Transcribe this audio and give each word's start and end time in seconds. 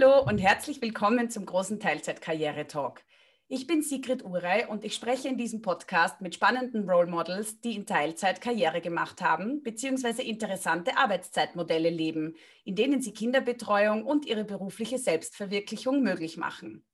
Hallo 0.00 0.22
und 0.22 0.38
herzlich 0.38 0.80
willkommen 0.80 1.28
zum 1.28 1.44
großen 1.44 1.80
Teilzeit-Karriere-Talk. 1.80 3.02
Ich 3.48 3.66
bin 3.66 3.82
Sigrid 3.82 4.24
Urey 4.24 4.64
und 4.66 4.84
ich 4.84 4.94
spreche 4.94 5.26
in 5.26 5.36
diesem 5.36 5.60
Podcast 5.60 6.20
mit 6.20 6.36
spannenden 6.36 6.88
Role 6.88 7.08
Models, 7.10 7.60
die 7.62 7.74
in 7.74 7.84
Teilzeit 7.84 8.40
Karriere 8.40 8.80
gemacht 8.80 9.20
haben 9.22 9.60
bzw. 9.64 10.22
interessante 10.22 10.96
Arbeitszeitmodelle 10.96 11.90
leben, 11.90 12.36
in 12.64 12.76
denen 12.76 13.02
sie 13.02 13.12
Kinderbetreuung 13.12 14.04
und 14.04 14.24
ihre 14.24 14.44
berufliche 14.44 14.98
Selbstverwirklichung 14.98 16.00
möglich 16.00 16.36
machen. 16.36 16.84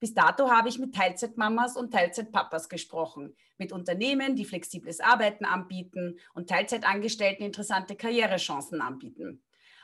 Bis 0.00 0.14
dato 0.14 0.50
habe 0.50 0.70
ich 0.70 0.80
mit 0.80 0.92
Teilzeitmamas 0.92 1.76
und 1.76 1.92
Teilzeitpapas 1.92 2.68
gesprochen, 2.68 3.36
mit 3.58 3.70
Unternehmen, 3.70 4.34
die 4.34 4.44
flexibles 4.44 4.98
Arbeiten 4.98 5.44
anbieten 5.44 6.18
und 6.34 6.48
Teilzeitangestellten 6.48 7.46
interessante 7.46 7.94
Karrierechancen 7.94 8.80
anbieten. 8.80 9.40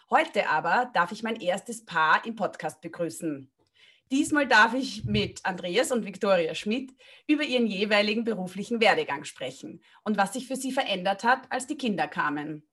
Heute 0.09 0.49
aber 0.49 0.89
darf 0.95 1.11
ich 1.11 1.25
mein 1.25 1.41
erstes 1.41 1.85
Paar 1.85 2.25
im 2.25 2.37
Podcast 2.37 2.81
begrüßen. 2.81 3.51
Diesmal 4.13 4.47
darf 4.47 4.73
ich 4.73 5.05
mit 5.05 5.45
Andreas 5.45 5.91
und 5.91 6.07
Viktoria 6.07 6.55
Schmidt 6.55 6.95
über 7.27 7.43
ihren 7.43 7.67
jeweiligen 7.67 8.23
beruflichen 8.23 8.81
Werdegang 8.81 9.25
sprechen 9.25 9.83
und 10.05 10.17
was 10.17 10.35
sich 10.35 10.47
für 10.47 10.55
sie 10.55 10.71
verändert 10.71 11.25
hat, 11.25 11.51
als 11.51 11.67
die 11.67 11.77
Kinder 11.77 12.07
kamen. 12.07 12.69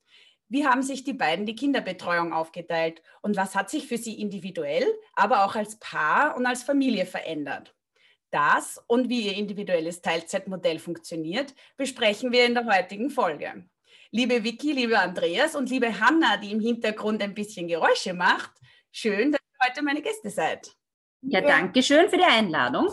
Wie 0.47 0.67
haben 0.67 0.83
sich 0.83 1.05
die 1.05 1.13
beiden 1.13 1.47
die 1.47 1.55
Kinderbetreuung 1.55 2.33
aufgeteilt 2.33 3.01
und 3.23 3.35
was 3.35 3.55
hat 3.55 3.71
sich 3.71 3.87
für 3.87 3.97
sie 3.97 4.21
individuell, 4.21 4.85
aber 5.15 5.43
auch 5.43 5.55
als 5.55 5.79
Paar 5.79 6.37
und 6.37 6.45
als 6.45 6.61
Familie 6.61 7.07
verändert? 7.07 7.73
Das 8.29 8.79
und 8.85 9.09
wie 9.09 9.21
ihr 9.21 9.35
individuelles 9.35 10.03
Teilzeitmodell 10.03 10.77
funktioniert, 10.77 11.55
besprechen 11.77 12.31
wir 12.31 12.45
in 12.45 12.53
der 12.53 12.65
heutigen 12.65 13.09
Folge. 13.09 13.65
Liebe 14.15 14.43
Vicky, 14.43 14.73
liebe 14.73 14.99
Andreas 14.99 15.55
und 15.55 15.71
liebe 15.71 15.99
Hanna, 15.99 16.37
die 16.37 16.51
im 16.51 16.59
Hintergrund 16.59 17.19
ein 17.23 17.33
bisschen 17.33 17.67
Geräusche 17.67 18.13
macht, 18.13 18.51
schön, 18.91 19.31
dass 19.31 19.41
ihr 19.41 19.67
heute 19.67 19.81
meine 19.83 20.03
Gäste 20.03 20.29
seid. 20.29 20.71
Ja, 21.23 21.41
danke 21.41 21.81
schön 21.81 22.07
für 22.11 22.17
die 22.17 22.23
Einladung. 22.23 22.89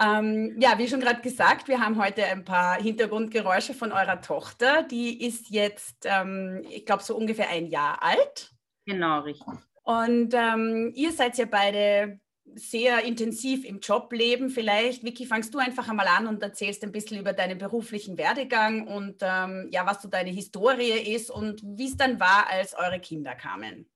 Ähm, 0.00 0.54
ja, 0.60 0.78
wie 0.78 0.86
schon 0.86 1.00
gerade 1.00 1.22
gesagt, 1.22 1.66
wir 1.66 1.80
haben 1.80 2.00
heute 2.00 2.24
ein 2.24 2.44
paar 2.44 2.80
Hintergrundgeräusche 2.80 3.74
von 3.74 3.90
eurer 3.90 4.20
Tochter. 4.20 4.84
Die 4.84 5.26
ist 5.26 5.50
jetzt, 5.50 6.04
ähm, 6.04 6.64
ich 6.70 6.86
glaube, 6.86 7.02
so 7.02 7.16
ungefähr 7.16 7.48
ein 7.48 7.66
Jahr 7.66 8.00
alt. 8.00 8.52
Genau, 8.86 9.22
richtig. 9.22 9.52
Und 9.82 10.32
ähm, 10.34 10.92
ihr 10.94 11.10
seid 11.10 11.36
ja 11.36 11.46
beide 11.46 12.20
sehr 12.54 13.04
intensiv 13.04 13.64
im 13.64 13.80
Job 13.80 14.12
leben. 14.12 14.50
Vielleicht, 14.50 15.04
Vicky, 15.04 15.26
fangst 15.26 15.54
du 15.54 15.58
einfach 15.58 15.88
einmal 15.88 16.08
an 16.08 16.26
und 16.26 16.42
erzählst 16.42 16.82
ein 16.84 16.92
bisschen 16.92 17.18
über 17.18 17.32
deinen 17.32 17.58
beruflichen 17.58 18.18
Werdegang 18.18 18.86
und 18.86 19.16
ähm, 19.22 19.68
ja, 19.70 19.86
was 19.86 20.02
so 20.02 20.08
deine 20.08 20.30
Historie 20.30 21.14
ist 21.14 21.30
und 21.30 21.62
wie 21.62 21.86
es 21.86 21.96
dann 21.96 22.20
war, 22.20 22.48
als 22.50 22.74
eure 22.74 23.00
Kinder 23.00 23.34
kamen 23.34 23.86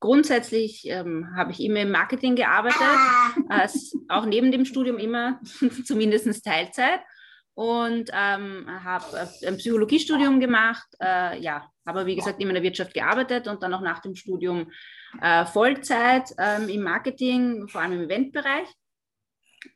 grundsätzlich 0.00 0.88
ähm, 0.88 1.28
habe 1.36 1.52
ich 1.52 1.60
immer 1.60 1.80
im 1.80 1.90
Marketing 1.90 2.34
gearbeitet, 2.34 2.80
äh, 3.50 3.68
auch 4.08 4.24
neben 4.24 4.50
dem 4.50 4.64
Studium 4.64 4.98
immer 4.98 5.40
zumindest 5.84 6.42
Teilzeit 6.42 7.00
und 7.54 8.10
ähm, 8.14 8.66
habe 8.82 9.04
äh, 9.16 9.46
ein 9.46 9.58
Psychologiestudium 9.58 10.40
gemacht. 10.40 10.86
Äh, 11.00 11.40
ja, 11.40 11.70
habe 11.86 12.06
wie 12.06 12.16
gesagt 12.16 12.40
immer 12.40 12.50
in 12.50 12.54
der 12.54 12.62
Wirtschaft 12.62 12.94
gearbeitet 12.94 13.46
und 13.46 13.62
dann 13.62 13.74
auch 13.74 13.82
nach 13.82 14.00
dem 14.00 14.14
Studium 14.14 14.70
äh, 15.20 15.44
Vollzeit 15.46 16.34
ähm, 16.38 16.68
im 16.68 16.82
Marketing, 16.82 17.68
vor 17.68 17.80
allem 17.80 17.92
im 17.92 18.02
Eventbereich. 18.02 18.68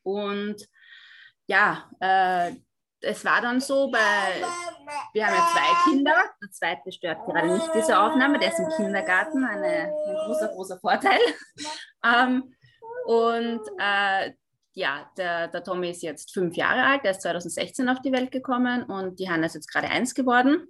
Und 0.02 0.56
ja, 1.46 1.90
äh, 2.00 2.52
es 3.00 3.24
war 3.24 3.40
dann 3.42 3.60
so, 3.60 3.90
bei, 3.90 3.98
wir 5.12 5.26
haben 5.26 5.34
ja 5.34 5.48
zwei 5.52 5.90
Kinder, 5.90 6.14
der 6.42 6.50
zweite 6.50 6.92
stört 6.92 7.24
gerade 7.26 7.52
nicht 7.52 7.68
diese 7.74 7.98
Aufnahme, 7.98 8.38
der 8.38 8.48
ist 8.48 8.58
im 8.58 8.68
Kindergarten, 8.76 9.44
eine, 9.44 9.66
ein 9.66 10.16
großer, 10.26 10.48
großer 10.48 10.78
Vorteil. 10.78 11.20
ähm, 12.04 12.54
und 13.06 13.60
äh, 13.78 14.32
ja, 14.72 15.10
der, 15.16 15.48
der 15.48 15.62
Tommy 15.62 15.90
ist 15.90 16.02
jetzt 16.02 16.32
fünf 16.32 16.56
Jahre 16.56 16.84
alt, 16.84 17.04
der 17.04 17.12
ist 17.12 17.22
2016 17.22 17.88
auf 17.88 18.00
die 18.00 18.12
Welt 18.12 18.32
gekommen 18.32 18.84
und 18.84 19.20
die 19.20 19.28
Hanna 19.28 19.46
ist 19.46 19.54
jetzt 19.54 19.70
gerade 19.70 19.88
eins 19.88 20.14
geworden. 20.14 20.66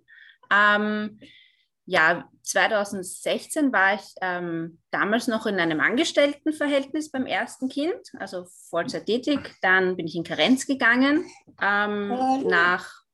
Ähm, 0.52 1.18
ja, 1.86 2.28
2016 2.42 3.72
war 3.72 3.94
ich 3.94 4.14
ähm, 4.20 4.80
damals 4.90 5.28
noch 5.28 5.46
in 5.46 5.58
einem 5.58 5.80
Angestelltenverhältnis 5.80 7.10
beim 7.10 7.26
ersten 7.26 7.68
Kind, 7.68 8.00
also 8.18 8.46
Vollzeit 8.70 9.06
tätig. 9.06 9.54
Dann 9.60 9.96
bin 9.96 10.06
ich 10.06 10.16
in 10.16 10.24
Karenz 10.24 10.66
gegangen. 10.66 11.26
Ähm, 11.60 12.08
nach 12.46 13.04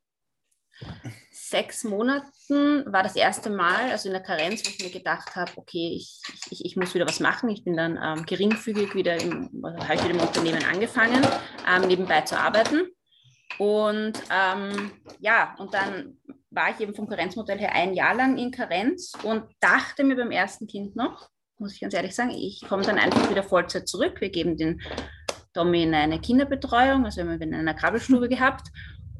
sechs 1.30 1.82
Monaten 1.82 2.84
war 2.92 3.02
das 3.02 3.16
erste 3.16 3.50
Mal, 3.50 3.90
also 3.90 4.08
in 4.08 4.14
der 4.14 4.22
Karenz, 4.22 4.64
wo 4.64 4.70
ich 4.70 4.82
mir 4.82 4.90
gedacht 4.90 5.34
habe, 5.34 5.50
okay, 5.56 5.92
ich, 5.96 6.20
ich, 6.50 6.64
ich 6.64 6.76
muss 6.76 6.94
wieder 6.94 7.06
was 7.06 7.20
machen. 7.20 7.48
Ich 7.50 7.64
bin 7.64 7.76
dann 7.76 7.98
ähm, 8.02 8.24
geringfügig 8.24 8.94
wieder 8.94 9.20
im, 9.20 9.50
also 9.64 9.78
habe 9.82 9.94
ich 9.94 10.04
wieder 10.04 10.14
im 10.14 10.20
Unternehmen 10.20 10.64
angefangen, 10.64 11.26
ähm, 11.68 11.88
nebenbei 11.88 12.20
zu 12.22 12.38
arbeiten. 12.38 12.88
Und 13.58 14.22
ähm, 14.30 14.92
ja, 15.18 15.56
und 15.58 15.74
dann 15.74 16.18
war 16.50 16.70
ich 16.70 16.80
eben 16.80 16.94
vom 16.94 17.08
Karenzmodell 17.08 17.58
her 17.58 17.74
ein 17.74 17.94
Jahr 17.94 18.14
lang 18.14 18.36
in 18.36 18.50
Karenz 18.50 19.12
und 19.22 19.44
dachte 19.60 20.04
mir 20.04 20.16
beim 20.16 20.30
ersten 20.30 20.66
Kind 20.66 20.96
noch, 20.96 21.30
muss 21.58 21.74
ich 21.74 21.80
ganz 21.80 21.94
ehrlich 21.94 22.14
sagen, 22.14 22.30
ich 22.30 22.62
komme 22.68 22.82
dann 22.82 22.98
einfach 22.98 23.30
wieder 23.30 23.42
Vollzeit 23.42 23.86
zurück. 23.88 24.20
Wir 24.20 24.30
geben 24.30 24.56
den 24.56 24.80
Tommy 25.52 25.82
in 25.82 25.94
eine 25.94 26.20
Kinderbetreuung, 26.20 27.04
also 27.04 27.22
wir 27.22 27.30
haben 27.30 27.42
in 27.42 27.54
einer 27.54 27.74
Krabbelstube 27.74 28.28
gehabt 28.28 28.68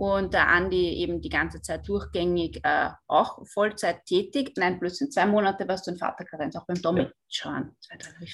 und 0.01 0.33
der 0.33 0.49
Andi 0.49 0.95
eben 0.95 1.21
die 1.21 1.29
ganze 1.29 1.61
Zeit 1.61 1.87
durchgängig 1.87 2.61
äh, 2.65 2.89
auch 3.07 3.47
Vollzeit 3.47 4.07
tätig. 4.07 4.53
Nein, 4.57 4.81
bloß 4.81 5.03
in 5.03 5.11
zwei 5.11 5.27
Monate 5.27 5.69
warst 5.69 5.87
du 5.87 5.91
in 5.91 5.99
Vaterkarenz, 5.99 6.57
auch 6.57 6.65
beim 6.67 6.81
Tommy 6.81 7.03
ja. 7.03 7.11
schon. 7.29 7.77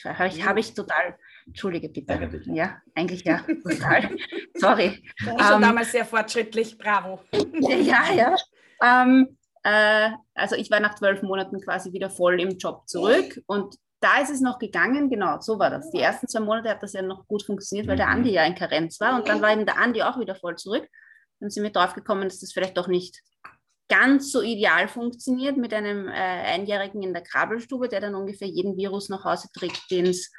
Habe 0.04 0.28
ich, 0.28 0.46
hab 0.46 0.56
ich, 0.56 0.74
total, 0.74 1.16
entschuldige 1.44 1.88
bitte. 1.88 2.16
bitte. 2.18 2.52
Ja, 2.52 2.80
eigentlich 2.94 3.24
ja, 3.24 3.38
total. 3.64 4.10
Sorry. 4.54 5.02
Warst 5.24 5.54
ähm, 5.54 5.60
damals 5.60 5.90
sehr 5.90 6.04
fortschrittlich, 6.04 6.78
bravo. 6.78 7.20
Ja, 7.32 8.12
ja. 8.12 8.36
Ähm, 8.82 9.36
äh, 9.62 10.10
also 10.34 10.56
ich 10.56 10.70
war 10.70 10.80
nach 10.80 10.94
zwölf 10.94 11.22
Monaten 11.22 11.60
quasi 11.60 11.92
wieder 11.92 12.10
voll 12.10 12.40
im 12.40 12.56
Job 12.58 12.88
zurück 12.88 13.42
und 13.46 13.76
da 14.00 14.20
ist 14.20 14.30
es 14.30 14.40
noch 14.40 14.58
gegangen, 14.58 15.08
genau, 15.08 15.40
so 15.40 15.58
war 15.58 15.70
das. 15.70 15.90
Die 15.90 16.00
ersten 16.00 16.28
zwei 16.28 16.40
Monate 16.40 16.68
hat 16.68 16.82
das 16.82 16.92
ja 16.92 17.02
noch 17.02 17.26
gut 17.26 17.42
funktioniert, 17.42 17.88
weil 17.88 17.96
der 17.96 18.08
Andi 18.08 18.30
ja 18.30 18.44
in 18.44 18.54
Karenz 18.54 19.00
war 19.00 19.16
und 19.16 19.28
dann 19.28 19.40
war 19.40 19.52
eben 19.52 19.66
der 19.66 19.78
Andi 19.78 20.02
auch 20.02 20.20
wieder 20.20 20.34
voll 20.34 20.56
zurück. 20.56 20.86
Dann 21.40 21.50
sind 21.50 21.62
wir 21.62 21.70
drauf 21.70 21.94
gekommen, 21.94 22.24
dass 22.24 22.40
das 22.40 22.52
vielleicht 22.52 22.76
doch 22.76 22.88
nicht 22.88 23.22
ganz 23.88 24.32
so 24.32 24.42
ideal 24.42 24.88
funktioniert 24.88 25.56
mit 25.56 25.72
einem 25.72 26.08
äh, 26.08 26.12
Einjährigen 26.12 27.02
in 27.02 27.12
der 27.12 27.22
Krabbelstube, 27.22 27.88
der 27.88 28.00
dann 28.00 28.14
ungefähr 28.14 28.48
jeden 28.48 28.76
Virus 28.76 29.08
nach 29.08 29.24
Hause 29.24 29.48
trägt, 29.52 29.90
den 29.90 30.06
es 30.06 30.30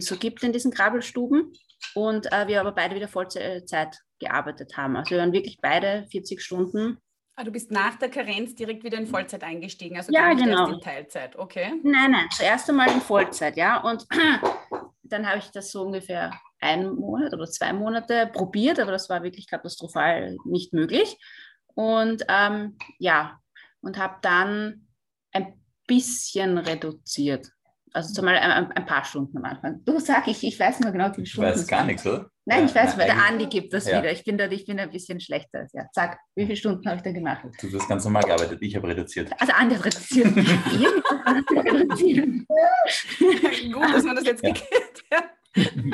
so 0.00 0.16
gibt 0.16 0.42
in 0.42 0.52
diesen 0.52 0.72
Krabbelstuben. 0.72 1.52
Und 1.94 2.32
äh, 2.32 2.48
wir 2.48 2.60
aber 2.60 2.72
beide 2.72 2.94
wieder 2.94 3.08
Vollzeit 3.08 3.98
gearbeitet 4.18 4.76
haben. 4.76 4.96
Also 4.96 5.10
wir 5.10 5.18
waren 5.18 5.32
wirklich 5.32 5.58
beide 5.60 6.06
40 6.10 6.40
Stunden 6.40 6.98
Ah, 7.38 7.44
du 7.44 7.52
bist 7.52 7.70
nach 7.70 7.96
der 7.96 8.08
Karenz 8.08 8.54
direkt 8.54 8.82
wieder 8.82 8.96
in 8.96 9.06
Vollzeit 9.06 9.44
eingestiegen, 9.44 9.98
also 9.98 10.10
ja, 10.10 10.22
gar 10.22 10.34
nicht 10.34 10.44
genau. 10.44 10.62
erst 10.62 10.72
in 10.72 10.80
Teilzeit, 10.80 11.36
okay? 11.36 11.74
Nein, 11.82 12.12
nein, 12.12 12.28
zuerst 12.34 12.70
einmal 12.70 12.90
in 12.90 13.02
Vollzeit, 13.02 13.58
ja. 13.58 13.82
Und 13.82 14.06
dann 15.02 15.28
habe 15.28 15.38
ich 15.38 15.50
das 15.50 15.70
so 15.70 15.82
ungefähr 15.82 16.32
einen 16.60 16.96
Monat 16.96 17.34
oder 17.34 17.46
zwei 17.46 17.74
Monate 17.74 18.30
probiert, 18.32 18.80
aber 18.80 18.90
das 18.90 19.10
war 19.10 19.22
wirklich 19.22 19.46
katastrophal 19.48 20.38
nicht 20.46 20.72
möglich. 20.72 21.18
Und 21.74 22.24
ähm, 22.28 22.78
ja, 22.98 23.38
und 23.82 23.98
habe 23.98 24.16
dann 24.22 24.88
ein 25.32 25.60
bisschen 25.86 26.56
reduziert. 26.56 27.50
Also 27.92 28.12
zumal 28.12 28.36
ein, 28.36 28.72
ein, 28.72 28.86
paar 28.86 29.04
Stunden 29.04 29.38
am 29.38 29.44
Anfang. 29.44 29.80
Du 29.84 30.00
sag 30.00 30.26
ich, 30.28 30.44
ich 30.44 30.58
weiß 30.58 30.80
nur 30.80 30.92
genau, 30.92 31.08
wie 31.10 31.14
viele 31.14 31.26
Stunden. 31.26 31.50
Ich 31.50 31.56
weiß 31.56 31.66
gar 31.66 31.84
nichts, 31.84 32.06
oder? 32.06 32.30
Nein, 32.44 32.66
ich 32.66 32.74
weiß, 32.74 32.98
weil 32.98 33.06
der 33.06 33.26
Andi 33.26 33.46
gibt 33.46 33.72
das 33.72 33.88
ja. 33.88 33.98
wieder. 33.98 34.12
Ich 34.12 34.22
bin, 34.22 34.38
da, 34.38 34.48
ich 34.48 34.66
bin 34.66 34.78
ein 34.78 34.90
bisschen 34.90 35.20
schlechter. 35.20 35.66
Ja. 35.72 35.86
Sag, 35.92 36.18
wie 36.34 36.44
viele 36.44 36.56
Stunden 36.56 36.86
habe 36.86 36.98
ich 36.98 37.02
da 37.02 37.12
gemacht? 37.12 37.44
Du 37.60 37.72
hast 37.76 37.88
ganz 37.88 38.04
normal 38.04 38.22
gearbeitet, 38.22 38.58
ich 38.60 38.76
habe 38.76 38.88
reduziert. 38.88 39.32
Also 39.38 39.52
Andi 39.52 39.76
hat 39.76 39.84
reduziert. 39.84 40.34
Gut, 43.72 43.94
dass 43.94 44.04
man 44.04 44.16
das 44.16 44.26
jetzt 44.26 44.44
ja. 44.44 44.52
geklärt 44.52 45.02
hat 45.12 45.35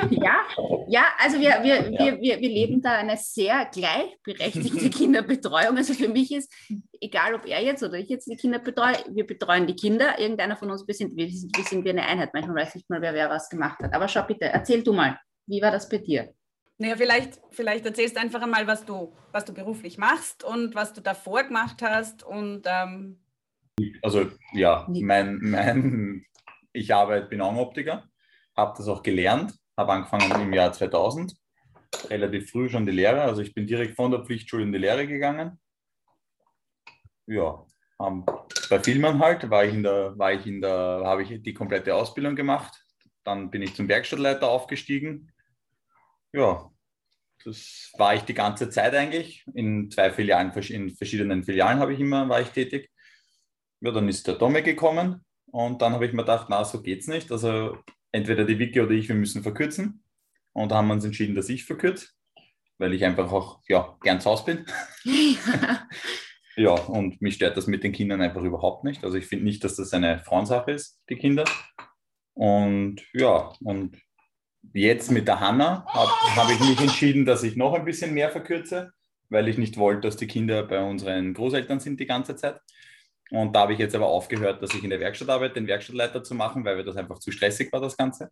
ja, 0.09 0.41
ja, 0.87 1.05
also 1.19 1.39
wir, 1.39 1.63
wir, 1.63 1.89
ja. 1.89 1.99
Wir, 1.99 2.21
wir, 2.21 2.39
wir 2.39 2.49
leben 2.49 2.81
da 2.81 2.97
eine 2.97 3.17
sehr 3.17 3.65
gleichberechtigte 3.65 4.89
Kinderbetreuung. 4.97 5.77
Also 5.77 5.93
für 5.93 6.09
mich 6.09 6.33
ist, 6.33 6.51
egal 6.99 7.33
ob 7.35 7.45
er 7.45 7.63
jetzt 7.63 7.81
oder 7.81 7.95
ich 7.95 8.09
jetzt 8.09 8.29
die 8.29 8.35
Kinder 8.35 8.59
betreue, 8.59 8.97
wir 9.09 9.25
betreuen 9.25 9.65
die 9.65 9.75
Kinder. 9.75 10.19
Irgendeiner 10.19 10.57
von 10.57 10.69
uns, 10.69 10.85
wir 10.85 10.93
sind, 10.93 11.15
wir 11.15 11.29
sind, 11.29 11.55
wir 11.55 11.63
sind 11.63 11.87
eine 11.87 12.05
Einheit. 12.05 12.33
Manchmal 12.33 12.57
weiß 12.57 12.75
nicht 12.75 12.89
mal, 12.89 13.01
wer 13.01 13.13
wer 13.13 13.29
was 13.29 13.49
gemacht 13.49 13.79
hat. 13.79 13.93
Aber 13.93 14.07
schau 14.07 14.23
bitte, 14.23 14.45
erzähl 14.45 14.83
du 14.83 14.93
mal, 14.93 15.17
wie 15.47 15.61
war 15.61 15.71
das 15.71 15.87
bei 15.87 15.97
dir? 15.97 16.33
Naja, 16.77 16.95
vielleicht, 16.97 17.39
vielleicht 17.51 17.85
erzählst 17.85 18.17
du 18.17 18.21
einfach 18.21 18.41
einmal, 18.41 18.67
was 18.67 18.83
du, 18.85 19.15
was 19.31 19.45
du 19.45 19.53
beruflich 19.53 19.97
machst 19.97 20.43
und 20.43 20.75
was 20.75 20.93
du 20.93 21.01
davor 21.01 21.43
gemacht 21.43 21.81
hast. 21.81 22.23
Und, 22.23 22.63
ähm 22.65 23.19
also 24.01 24.29
ja, 24.53 24.85
mein, 24.89 25.39
mein, 25.41 26.25
ich 26.73 26.93
arbeite, 26.93 27.27
bin 27.27 27.41
Augenoptiker 27.41 28.09
habe 28.55 28.73
das 28.77 28.87
auch 28.87 29.03
gelernt, 29.03 29.53
habe 29.77 29.93
angefangen 29.93 30.41
im 30.41 30.53
Jahr 30.53 30.71
2000, 30.71 31.35
relativ 32.09 32.51
früh 32.51 32.69
schon 32.69 32.85
die 32.85 32.91
Lehre. 32.91 33.21
Also 33.21 33.41
ich 33.41 33.53
bin 33.53 33.67
direkt 33.67 33.95
von 33.95 34.11
der 34.11 34.23
Pflichtschule 34.23 34.63
in 34.63 34.71
die 34.71 34.79
Lehre 34.79 35.07
gegangen. 35.07 35.59
Ja, 37.25 37.65
ähm, 38.01 38.25
bei 38.69 38.79
Filmern 38.79 39.19
halt 39.19 39.49
war 39.49 39.63
ich 39.63 39.73
in 39.73 39.83
der, 39.83 40.11
der, 40.11 41.01
habe 41.05 41.23
ich 41.23 41.41
die 41.41 41.53
komplette 41.53 41.95
Ausbildung 41.95 42.35
gemacht. 42.35 42.73
dann 43.23 43.49
bin 43.49 43.61
ich 43.61 43.73
zum 43.73 43.87
Werkstattleiter 43.87 44.49
aufgestiegen. 44.49 45.31
Ja, 46.33 46.69
das 47.45 47.91
war 47.97 48.15
ich 48.15 48.23
die 48.23 48.33
ganze 48.33 48.69
Zeit 48.69 48.93
eigentlich. 48.95 49.45
In 49.53 49.89
zwei 49.89 50.11
Filialen, 50.11 50.51
in 50.51 50.89
verschiedenen 50.95 51.43
Filialen 51.43 51.79
habe 51.79 51.93
ich 51.93 51.99
immer, 51.99 52.27
war 52.27 52.41
ich 52.41 52.49
tätig. 52.49 52.89
Ja, 53.81 53.91
dann 53.91 54.09
ist 54.09 54.27
der 54.27 54.35
Domme 54.35 54.61
gekommen 54.63 55.23
und 55.45 55.81
dann 55.81 55.93
habe 55.93 56.05
ich 56.05 56.13
mir 56.13 56.23
gedacht, 56.23 56.47
na, 56.49 56.63
so 56.65 56.81
geht's 56.81 57.07
nicht. 57.07 57.31
Also 57.31 57.77
entweder 58.13 58.45
die 58.45 58.59
Wiki 58.59 58.79
oder 58.79 58.91
ich, 58.91 59.09
wir 59.09 59.15
müssen 59.15 59.43
verkürzen. 59.43 60.03
Und 60.53 60.71
da 60.71 60.77
haben 60.77 60.87
wir 60.87 60.93
uns 60.93 61.03
entschieden, 61.03 61.35
dass 61.35 61.49
ich 61.49 61.65
verkürze, 61.65 62.07
weil 62.77 62.93
ich 62.93 63.03
einfach 63.03 63.31
auch 63.31 63.61
ja, 63.67 63.97
gern 64.01 64.21
zu 64.21 64.29
Hause 64.29 64.45
bin. 64.45 64.65
ja, 66.55 66.71
und 66.71 67.21
mich 67.21 67.35
stört 67.35 67.57
das 67.57 67.67
mit 67.67 67.83
den 67.83 67.91
Kindern 67.91 68.21
einfach 68.21 68.43
überhaupt 68.43 68.83
nicht. 68.83 69.03
Also 69.03 69.17
ich 69.17 69.25
finde 69.25 69.45
nicht, 69.45 69.63
dass 69.63 69.75
das 69.75 69.93
eine 69.93 70.19
Frauensache 70.19 70.71
ist, 70.71 71.01
die 71.09 71.15
Kinder. 71.15 71.43
Und 72.35 73.01
ja, 73.13 73.51
und 73.61 73.97
jetzt 74.73 75.11
mit 75.11 75.27
der 75.27 75.39
Hanna 75.39 75.85
habe 75.87 76.11
hab 76.35 76.51
ich 76.51 76.59
mich 76.59 76.79
entschieden, 76.79 77.25
dass 77.25 77.43
ich 77.43 77.55
noch 77.55 77.73
ein 77.73 77.85
bisschen 77.85 78.13
mehr 78.13 78.29
verkürze, 78.29 78.93
weil 79.29 79.47
ich 79.47 79.57
nicht 79.57 79.77
wollte, 79.77 80.01
dass 80.01 80.17
die 80.17 80.27
Kinder 80.27 80.63
bei 80.63 80.79
unseren 80.79 81.33
Großeltern 81.33 81.79
sind 81.79 81.99
die 81.99 82.05
ganze 82.05 82.35
Zeit. 82.35 82.59
Und 83.33 83.55
da 83.55 83.61
habe 83.61 83.73
ich 83.73 83.79
jetzt 83.79 83.95
aber 83.95 84.05
aufgehört, 84.05 84.61
dass 84.61 84.75
ich 84.75 84.83
in 84.83 84.91
der 84.91 84.99
Werkstatt 84.99 85.27
arbeite, 85.27 85.55
den 85.55 85.65
Werkstattleiter 85.65 86.23
zu 86.23 86.35
machen, 86.35 86.63
weil 86.65 86.75
mir 86.75 86.83
das 86.83 86.97
einfach 86.97 87.17
zu 87.17 87.31
stressig 87.31 87.73
war, 87.73 87.81
das 87.81 87.97
Ganze. 87.97 88.29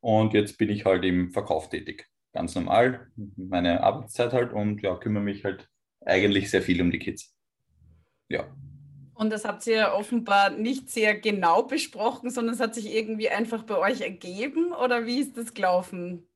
Und 0.00 0.32
jetzt 0.32 0.56
bin 0.56 0.70
ich 0.70 0.86
halt 0.86 1.04
im 1.04 1.30
Verkauf 1.30 1.68
tätig. 1.68 2.08
Ganz 2.32 2.54
normal, 2.54 3.08
meine 3.36 3.82
Arbeitszeit 3.82 4.32
halt 4.32 4.54
und 4.54 4.80
ja, 4.82 4.96
kümmere 4.96 5.22
mich 5.22 5.44
halt 5.44 5.68
eigentlich 6.00 6.50
sehr 6.50 6.62
viel 6.62 6.80
um 6.80 6.90
die 6.90 7.00
Kids. 7.00 7.36
Ja. 8.30 8.46
Und 9.12 9.28
das 9.28 9.44
habt 9.44 9.66
ihr 9.66 9.92
offenbar 9.92 10.48
nicht 10.48 10.88
sehr 10.88 11.20
genau 11.20 11.64
besprochen, 11.64 12.30
sondern 12.30 12.54
es 12.54 12.60
hat 12.60 12.74
sich 12.74 12.94
irgendwie 12.94 13.28
einfach 13.28 13.64
bei 13.64 13.76
euch 13.76 14.00
ergeben 14.00 14.72
oder 14.72 15.04
wie 15.04 15.20
ist 15.20 15.36
das 15.36 15.52
gelaufen? 15.52 16.26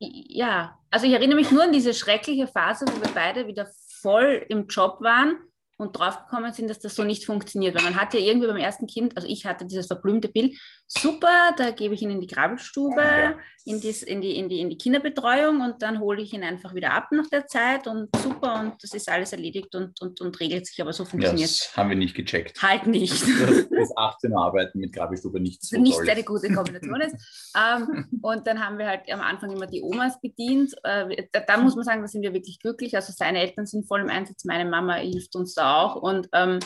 Ja, 0.00 0.80
also 0.90 1.06
ich 1.06 1.12
erinnere 1.12 1.36
mich 1.36 1.52
nur 1.52 1.62
an 1.62 1.72
diese 1.72 1.94
schreckliche 1.94 2.48
Phase, 2.48 2.86
wo 2.86 3.00
wir 3.00 3.14
beide 3.14 3.46
wieder 3.46 3.70
voll 4.00 4.44
im 4.48 4.66
Job 4.66 5.00
waren 5.00 5.36
und 5.80 5.98
draufgekommen 5.98 6.52
sind, 6.52 6.68
dass 6.68 6.78
das 6.78 6.94
so 6.94 7.04
nicht 7.04 7.24
funktioniert. 7.24 7.74
Weil 7.74 7.84
man 7.84 7.96
hat 7.96 8.12
ja 8.12 8.20
irgendwie 8.20 8.46
beim 8.46 8.56
ersten 8.56 8.86
Kind, 8.86 9.16
also 9.16 9.26
ich 9.26 9.46
hatte 9.46 9.64
dieses 9.64 9.86
verblümte 9.86 10.28
Bild, 10.28 10.54
super, 10.86 11.54
da 11.56 11.70
gebe 11.70 11.94
ich 11.94 12.02
ihn 12.02 12.10
in 12.10 12.20
die 12.20 12.26
Krabbelstube, 12.26 13.00
ja. 13.00 13.38
in, 13.64 13.80
dies, 13.80 14.02
in, 14.02 14.20
die, 14.20 14.36
in, 14.36 14.48
die, 14.48 14.60
in 14.60 14.68
die 14.68 14.76
Kinderbetreuung 14.76 15.60
und 15.60 15.82
dann 15.82 16.00
hole 16.00 16.20
ich 16.20 16.32
ihn 16.32 16.42
einfach 16.42 16.74
wieder 16.74 16.92
ab 16.92 17.08
nach 17.12 17.28
der 17.28 17.46
Zeit 17.46 17.86
und 17.86 18.08
super 18.16 18.60
und 18.60 18.82
das 18.82 18.92
ist 18.92 19.08
alles 19.08 19.32
erledigt 19.32 19.74
und, 19.74 20.00
und, 20.00 20.20
und 20.20 20.38
regelt 20.40 20.66
sich, 20.66 20.80
aber 20.82 20.92
so 20.92 21.04
funktioniert 21.04 21.48
es. 21.48 21.58
Das 21.60 21.76
haben 21.76 21.88
wir 21.88 21.96
nicht 21.96 22.14
gecheckt. 22.14 22.60
Halt 22.62 22.86
nicht. 22.86 23.22
Das, 23.40 23.68
das 23.70 23.96
18 23.96 24.34
Arbeiten 24.34 24.80
mit 24.80 24.92
Krabbelstube 24.92 25.40
nicht 25.40 25.62
so 25.62 25.78
Nicht 25.78 25.98
eine 26.08 26.24
gute 26.24 26.52
Kombination 26.52 27.00
ist. 27.00 27.52
ähm, 27.56 28.06
und 28.20 28.46
dann 28.46 28.64
haben 28.64 28.76
wir 28.76 28.86
halt 28.86 29.10
am 29.10 29.20
Anfang 29.20 29.50
immer 29.50 29.66
die 29.66 29.82
Omas 29.82 30.20
bedient. 30.20 30.74
Äh, 30.82 31.26
da, 31.32 31.40
da, 31.40 31.56
muss 31.56 31.74
man 31.74 31.84
sagen, 31.84 32.02
da 32.02 32.08
sind 32.08 32.22
wir 32.22 32.34
wirklich 32.34 32.58
glücklich. 32.58 32.94
Also 32.94 33.12
seine 33.16 33.40
Eltern 33.40 33.64
sind 33.66 33.86
voll 33.86 34.00
im 34.00 34.10
Einsatz, 34.10 34.44
meine 34.44 34.68
Mama 34.68 34.94
hilft 34.96 35.34
uns 35.36 35.54
da 35.54 35.69
auch. 35.76 35.96
Und 35.96 36.28
ähm, 36.32 36.60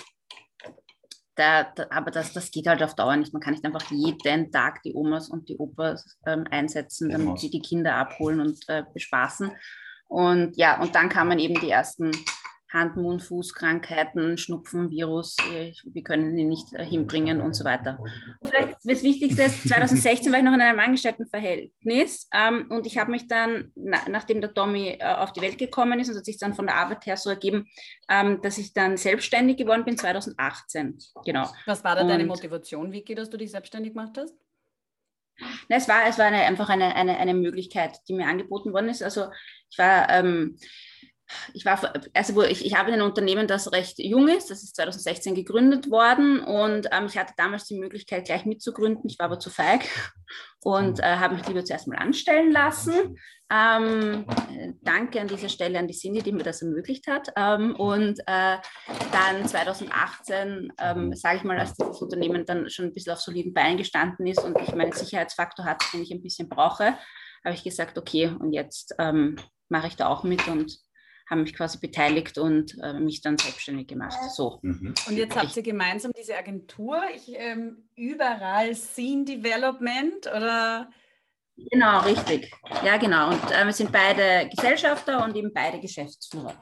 da, 1.36 1.64
da, 1.64 1.86
aber 1.90 2.10
das, 2.10 2.32
das 2.32 2.50
geht 2.50 2.66
halt 2.66 2.82
auf 2.82 2.94
Dauer 2.94 3.16
nicht. 3.16 3.32
Man 3.32 3.42
kann 3.42 3.54
nicht 3.54 3.64
einfach 3.64 3.90
jeden 3.90 4.52
Tag 4.52 4.82
die 4.82 4.94
Omas 4.94 5.28
und 5.28 5.48
die 5.48 5.56
Opas 5.56 6.18
ähm, 6.26 6.44
einsetzen, 6.50 7.10
damit 7.10 7.38
sie 7.40 7.50
die 7.50 7.62
Kinder 7.62 7.96
abholen 7.96 8.40
und 8.40 8.58
äh, 8.68 8.84
bespaßen. 8.92 9.50
Und 10.06 10.56
ja, 10.56 10.80
und 10.80 10.94
dann 10.94 11.08
kamen 11.08 11.38
eben 11.38 11.58
die 11.60 11.70
ersten 11.70 12.12
Hand-, 12.74 12.96
Mund-, 12.96 13.22
Fußkrankheiten, 13.22 14.36
Schnupfen, 14.36 14.90
Virus, 14.90 15.36
äh, 15.54 15.72
wir 15.84 16.02
können 16.02 16.36
ihn 16.36 16.48
nicht 16.48 16.74
äh, 16.74 16.84
hinbringen 16.84 17.40
und 17.40 17.54
so 17.54 17.64
weiter. 17.64 17.98
Vielleicht 18.44 18.76
das 18.84 19.02
Wichtigste 19.02 19.44
ist, 19.44 19.68
2016 19.68 20.30
war 20.32 20.40
ich 20.40 20.44
noch 20.44 20.52
in 20.52 20.60
einem 20.60 20.80
Angestelltenverhältnis 20.80 22.28
ähm, 22.34 22.66
und 22.70 22.86
ich 22.86 22.98
habe 22.98 23.12
mich 23.12 23.28
dann, 23.28 23.72
na, 23.76 23.98
nachdem 24.10 24.40
der 24.40 24.52
Tommy 24.52 24.98
äh, 24.98 25.04
auf 25.04 25.32
die 25.32 25.40
Welt 25.40 25.56
gekommen 25.56 26.00
ist, 26.00 26.10
und 26.10 26.16
hat 26.16 26.24
sich 26.24 26.38
dann 26.38 26.54
von 26.54 26.66
der 26.66 26.76
Arbeit 26.76 27.06
her 27.06 27.16
so 27.16 27.30
ergeben, 27.30 27.68
ähm, 28.10 28.42
dass 28.42 28.58
ich 28.58 28.74
dann 28.74 28.96
selbstständig 28.96 29.56
geworden 29.56 29.84
bin 29.84 29.96
2018. 29.96 30.98
Genau. 31.24 31.48
Was 31.66 31.84
war 31.84 31.94
da 31.94 32.02
und, 32.02 32.08
deine 32.08 32.26
Motivation, 32.26 32.92
Vicky, 32.92 33.14
dass 33.14 33.30
du 33.30 33.36
dich 33.36 33.52
selbstständig 33.52 33.94
gemacht 33.94 34.18
hast? 34.18 34.34
Na, 35.68 35.76
es 35.76 35.88
war, 35.88 36.06
es 36.08 36.18
war 36.18 36.26
eine, 36.26 36.42
einfach 36.42 36.68
eine, 36.68 36.94
eine, 36.94 37.18
eine 37.18 37.34
Möglichkeit, 37.34 38.00
die 38.08 38.14
mir 38.14 38.26
angeboten 38.26 38.72
worden 38.72 38.88
ist. 38.88 39.02
Also 39.02 39.26
ich 39.70 39.78
war 39.78 40.08
ähm, 40.10 40.56
ich 41.52 41.64
war, 41.64 41.92
also 42.12 42.42
ich, 42.42 42.64
ich 42.64 42.74
habe 42.76 42.92
ein 42.92 43.02
Unternehmen, 43.02 43.46
das 43.46 43.72
recht 43.72 43.98
jung 43.98 44.28
ist, 44.28 44.50
das 44.50 44.62
ist 44.62 44.76
2016 44.76 45.34
gegründet 45.34 45.90
worden 45.90 46.40
und 46.40 46.88
ähm, 46.92 47.06
ich 47.06 47.16
hatte 47.16 47.34
damals 47.36 47.64
die 47.64 47.78
Möglichkeit, 47.78 48.26
gleich 48.26 48.44
mitzugründen. 48.44 49.08
Ich 49.08 49.18
war 49.18 49.26
aber 49.26 49.38
zu 49.38 49.50
feig 49.50 49.84
und 50.62 51.00
äh, 51.00 51.16
habe 51.16 51.34
mich 51.34 51.46
lieber 51.46 51.64
zuerst 51.64 51.88
mal 51.88 51.96
anstellen 51.96 52.52
lassen. 52.52 53.16
Ähm, 53.52 54.26
danke 54.82 55.20
an 55.20 55.28
dieser 55.28 55.48
Stelle 55.48 55.78
an 55.78 55.86
die 55.86 55.94
Cindy, 55.94 56.22
die 56.22 56.32
mir 56.32 56.42
das 56.42 56.62
ermöglicht 56.62 57.06
hat. 57.06 57.28
Ähm, 57.36 57.76
und 57.76 58.18
äh, 58.20 58.56
dann 59.12 59.46
2018, 59.46 60.72
ähm, 60.78 61.14
sage 61.14 61.38
ich 61.38 61.44
mal, 61.44 61.58
als 61.58 61.74
dieses 61.74 62.00
Unternehmen 62.00 62.46
dann 62.46 62.68
schon 62.70 62.86
ein 62.86 62.92
bisschen 62.92 63.12
auf 63.12 63.20
soliden 63.20 63.52
Beinen 63.52 63.76
gestanden 63.76 64.26
ist 64.26 64.42
und 64.42 64.58
ich 64.60 64.74
meinen 64.74 64.92
Sicherheitsfaktor 64.92 65.64
hatte, 65.64 65.86
den 65.92 66.02
ich 66.02 66.10
ein 66.10 66.22
bisschen 66.22 66.48
brauche, 66.48 66.94
habe 67.44 67.54
ich 67.54 67.62
gesagt, 67.62 67.98
okay, 67.98 68.34
und 68.38 68.52
jetzt 68.52 68.94
ähm, 68.98 69.36
mache 69.68 69.88
ich 69.88 69.96
da 69.96 70.08
auch 70.08 70.24
mit 70.24 70.48
und 70.48 70.78
haben 71.28 71.42
mich 71.42 71.54
quasi 71.54 71.78
beteiligt 71.78 72.38
und 72.38 72.76
äh, 72.82 72.94
mich 72.94 73.22
dann 73.22 73.38
selbstständig 73.38 73.88
gemacht. 73.88 74.18
So. 74.30 74.58
Mhm. 74.62 74.94
Und 75.08 75.16
jetzt 75.16 75.36
habt 75.36 75.56
ihr 75.56 75.62
gemeinsam 75.62 76.12
diese 76.12 76.36
Agentur, 76.36 77.00
ich, 77.14 77.32
ähm, 77.34 77.88
überall 77.96 78.74
Scene 78.74 79.24
Development 79.24 80.26
oder? 80.26 80.90
Genau, 81.56 82.00
richtig. 82.00 82.52
Ja, 82.84 82.96
genau. 82.96 83.30
Und 83.30 83.50
äh, 83.52 83.64
wir 83.64 83.72
sind 83.72 83.92
beide 83.92 84.48
Gesellschafter 84.54 85.24
und 85.24 85.36
eben 85.36 85.52
beide 85.52 85.80
Geschäftsführer. 85.80 86.54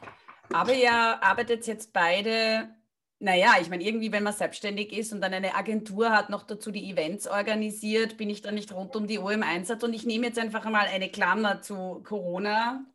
Aber 0.53 0.75
ihr 0.75 0.93
arbeitet 0.93 1.67
jetzt 1.67 1.93
beide 1.93 2.69
naja, 3.23 3.55
ich 3.61 3.70
meine, 3.70 3.85
irgendwie, 3.85 4.11
wenn 4.11 4.25
man 4.25 4.32
selbstständig 4.32 4.93
ist 4.93 5.12
und 5.12 5.20
dann 5.20 5.32
eine 5.32 5.55
Agentur 5.55 6.11
hat, 6.11 6.29
noch 6.29 6.43
dazu 6.43 6.73
die 6.73 6.91
Events 6.91 7.29
organisiert, 7.29 8.17
bin 8.17 8.29
ich 8.29 8.43
dann 8.43 8.56
nicht 8.56 8.73
rund 8.73 8.97
um 8.97 9.06
die 9.06 9.20
Uhr 9.20 9.31
im 9.32 9.44
Einsatz. 9.44 9.85
Und 9.85 9.94
ich 9.94 10.05
nehme 10.05 10.26
jetzt 10.26 10.41
einfach 10.41 10.65
mal 10.65 10.87
eine 10.87 11.08
Klammer 11.08 11.62
zu 11.62 12.03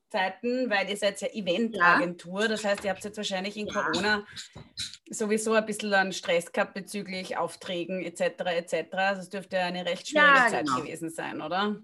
Corona-Zeiten, 0.10 0.70
weil 0.70 0.90
ihr 0.90 0.98
seid 0.98 1.22
ja 1.22 1.28
Eventagentur. 1.28 2.42
Ja. 2.42 2.48
Das 2.48 2.64
heißt, 2.66 2.84
ihr 2.84 2.92
habt 2.92 3.04
jetzt 3.04 3.18
wahrscheinlich 3.18 3.58
in 3.58 3.68
ja. 3.68 3.74
Corona 3.74 4.26
sowieso 5.10 5.54
ein 5.54 5.66
bisschen 5.66 5.94
an 5.94 6.14
Stress 6.14 6.52
gehabt 6.52 6.74
bezüglich 6.74 7.38
Aufträgen 7.38 8.04
etc. 8.04 8.22
etc. 8.22 8.94
Also 8.94 9.22
es 9.22 9.30
dürfte 9.30 9.60
eine 9.60 9.86
recht 9.86 10.08
schwierige 10.08 10.30
ja, 10.30 10.48
Zeit 10.48 10.66
genau. 10.66 10.82
gewesen 10.82 11.10
sein, 11.10 11.42
oder? 11.42 11.78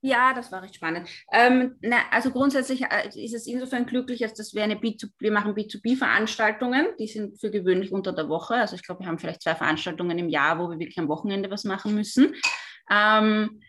Ja, 0.00 0.32
das 0.32 0.52
war 0.52 0.62
recht 0.62 0.76
spannend. 0.76 1.08
Ähm, 1.32 1.74
na, 1.80 1.96
also 2.12 2.30
grundsätzlich 2.30 2.82
äh, 2.82 3.08
ist 3.08 3.34
es 3.34 3.48
insofern 3.48 3.84
glücklich, 3.84 4.22
als 4.22 4.34
dass 4.34 4.54
wir 4.54 4.62
eine 4.62 4.76
B2, 4.76 5.10
wir 5.18 5.32
machen 5.32 5.54
B2B-Veranstaltungen, 5.54 6.86
die 7.00 7.08
sind 7.08 7.40
für 7.40 7.50
gewöhnlich 7.50 7.90
unter 7.90 8.12
der 8.12 8.28
Woche. 8.28 8.54
Also 8.54 8.76
ich 8.76 8.84
glaube, 8.84 9.00
wir 9.00 9.08
haben 9.08 9.18
vielleicht 9.18 9.42
zwei 9.42 9.56
Veranstaltungen 9.56 10.16
im 10.16 10.28
Jahr, 10.28 10.60
wo 10.60 10.70
wir 10.70 10.78
wirklich 10.78 11.00
am 11.00 11.08
Wochenende 11.08 11.50
was 11.50 11.64
machen 11.64 11.96
müssen. 11.96 12.36
Ähm, 12.88 13.60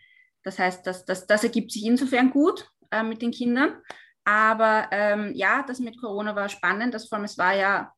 das 0.44 0.60
heißt, 0.60 0.86
das, 0.86 1.04
das, 1.04 1.26
das 1.26 1.42
ergibt 1.42 1.72
sich 1.72 1.84
insofern 1.84 2.30
gut 2.30 2.70
äh, 2.90 3.02
mit 3.02 3.22
den 3.22 3.30
Kindern. 3.30 3.82
Aber 4.24 4.88
ähm, 4.90 5.32
ja, 5.34 5.64
das 5.66 5.80
mit 5.80 6.00
Corona 6.00 6.36
war 6.36 6.48
spannend. 6.48 6.94
Das 6.94 7.08
vor 7.08 7.16
allem, 7.16 7.24
es 7.24 7.38
war 7.38 7.54
ja, 7.54 7.92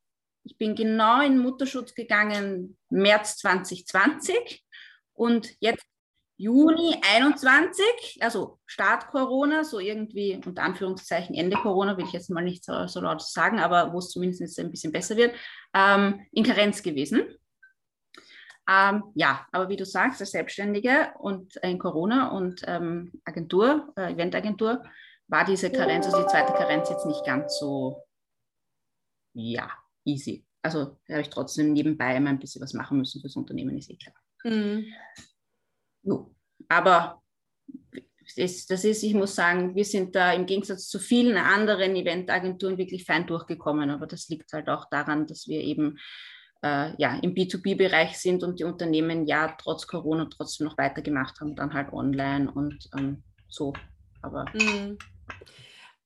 ich 0.44 0.56
bin 0.56 0.74
genau 0.74 1.20
in 1.20 1.38
Mutterschutz 1.38 1.94
gegangen 1.94 2.76
März 2.88 3.38
2020 3.38 4.64
und 5.14 5.50
jetzt 5.60 5.84
Juni 6.42 6.96
21, 7.14 8.18
also 8.20 8.58
Start 8.66 9.06
Corona, 9.08 9.62
so 9.62 9.78
irgendwie 9.78 10.40
unter 10.44 10.64
Anführungszeichen 10.64 11.36
Ende 11.36 11.56
Corona, 11.56 11.96
will 11.96 12.06
ich 12.06 12.12
jetzt 12.12 12.30
mal 12.30 12.42
nicht 12.42 12.64
so, 12.64 12.86
so 12.88 13.00
laut 13.00 13.22
sagen, 13.22 13.60
aber 13.60 13.92
wo 13.92 13.98
es 13.98 14.08
zumindest 14.08 14.58
ein 14.58 14.70
bisschen 14.70 14.90
besser 14.90 15.16
wird, 15.16 15.36
ähm, 15.72 16.26
in 16.32 16.42
Karenz 16.42 16.82
gewesen. 16.82 17.22
Ähm, 18.72 19.04
ja, 19.14 19.46
aber 19.52 19.68
wie 19.68 19.76
du 19.76 19.84
sagst, 19.84 20.20
als 20.20 20.30
Selbstständige 20.30 21.12
und 21.18 21.56
in 21.56 21.78
Corona 21.78 22.30
und 22.30 22.62
ähm, 22.66 23.12
Agentur, 23.24 23.92
äh, 23.96 24.12
Eventagentur, 24.12 24.82
war 25.28 25.44
diese 25.44 25.70
Karenz, 25.70 26.06
also 26.06 26.22
die 26.22 26.28
zweite 26.28 26.52
Karenz 26.52 26.88
jetzt 26.88 27.06
nicht 27.06 27.24
ganz 27.24 27.58
so, 27.58 28.02
ja, 29.34 29.70
easy. 30.04 30.44
Also 30.62 30.98
habe 31.08 31.22
ich 31.22 31.30
trotzdem 31.30 31.72
nebenbei 31.72 32.16
immer 32.16 32.30
ein 32.30 32.38
bisschen 32.38 32.62
was 32.62 32.74
machen 32.74 32.98
müssen 32.98 33.20
fürs 33.20 33.36
Unternehmen, 33.36 33.76
ist 33.76 33.90
eh 33.90 33.96
klar. 33.96 34.14
Mhm. 34.44 34.86
Jo. 36.02 36.34
Aber 36.68 37.22
das, 38.36 38.66
das 38.66 38.84
ist, 38.84 39.02
ich 39.02 39.14
muss 39.14 39.34
sagen, 39.34 39.74
wir 39.74 39.84
sind 39.84 40.14
da 40.14 40.32
im 40.32 40.46
Gegensatz 40.46 40.88
zu 40.88 40.98
vielen 40.98 41.36
anderen 41.36 41.96
Eventagenturen 41.96 42.78
wirklich 42.78 43.04
fein 43.04 43.26
durchgekommen. 43.26 43.90
Aber 43.90 44.06
das 44.06 44.28
liegt 44.28 44.52
halt 44.52 44.68
auch 44.68 44.88
daran, 44.88 45.26
dass 45.26 45.48
wir 45.48 45.60
eben 45.60 45.98
äh, 46.62 46.92
ja, 46.96 47.18
im 47.22 47.34
B2B-Bereich 47.34 48.18
sind 48.18 48.42
und 48.42 48.60
die 48.60 48.64
Unternehmen 48.64 49.26
ja 49.26 49.54
trotz 49.58 49.86
Corona 49.86 50.26
trotzdem 50.26 50.66
noch 50.66 50.78
weitergemacht 50.78 51.40
haben, 51.40 51.56
dann 51.56 51.74
halt 51.74 51.92
online 51.92 52.50
und 52.50 52.88
ähm, 52.96 53.22
so. 53.48 53.72
Aber 54.22 54.44
mhm. 54.54 54.98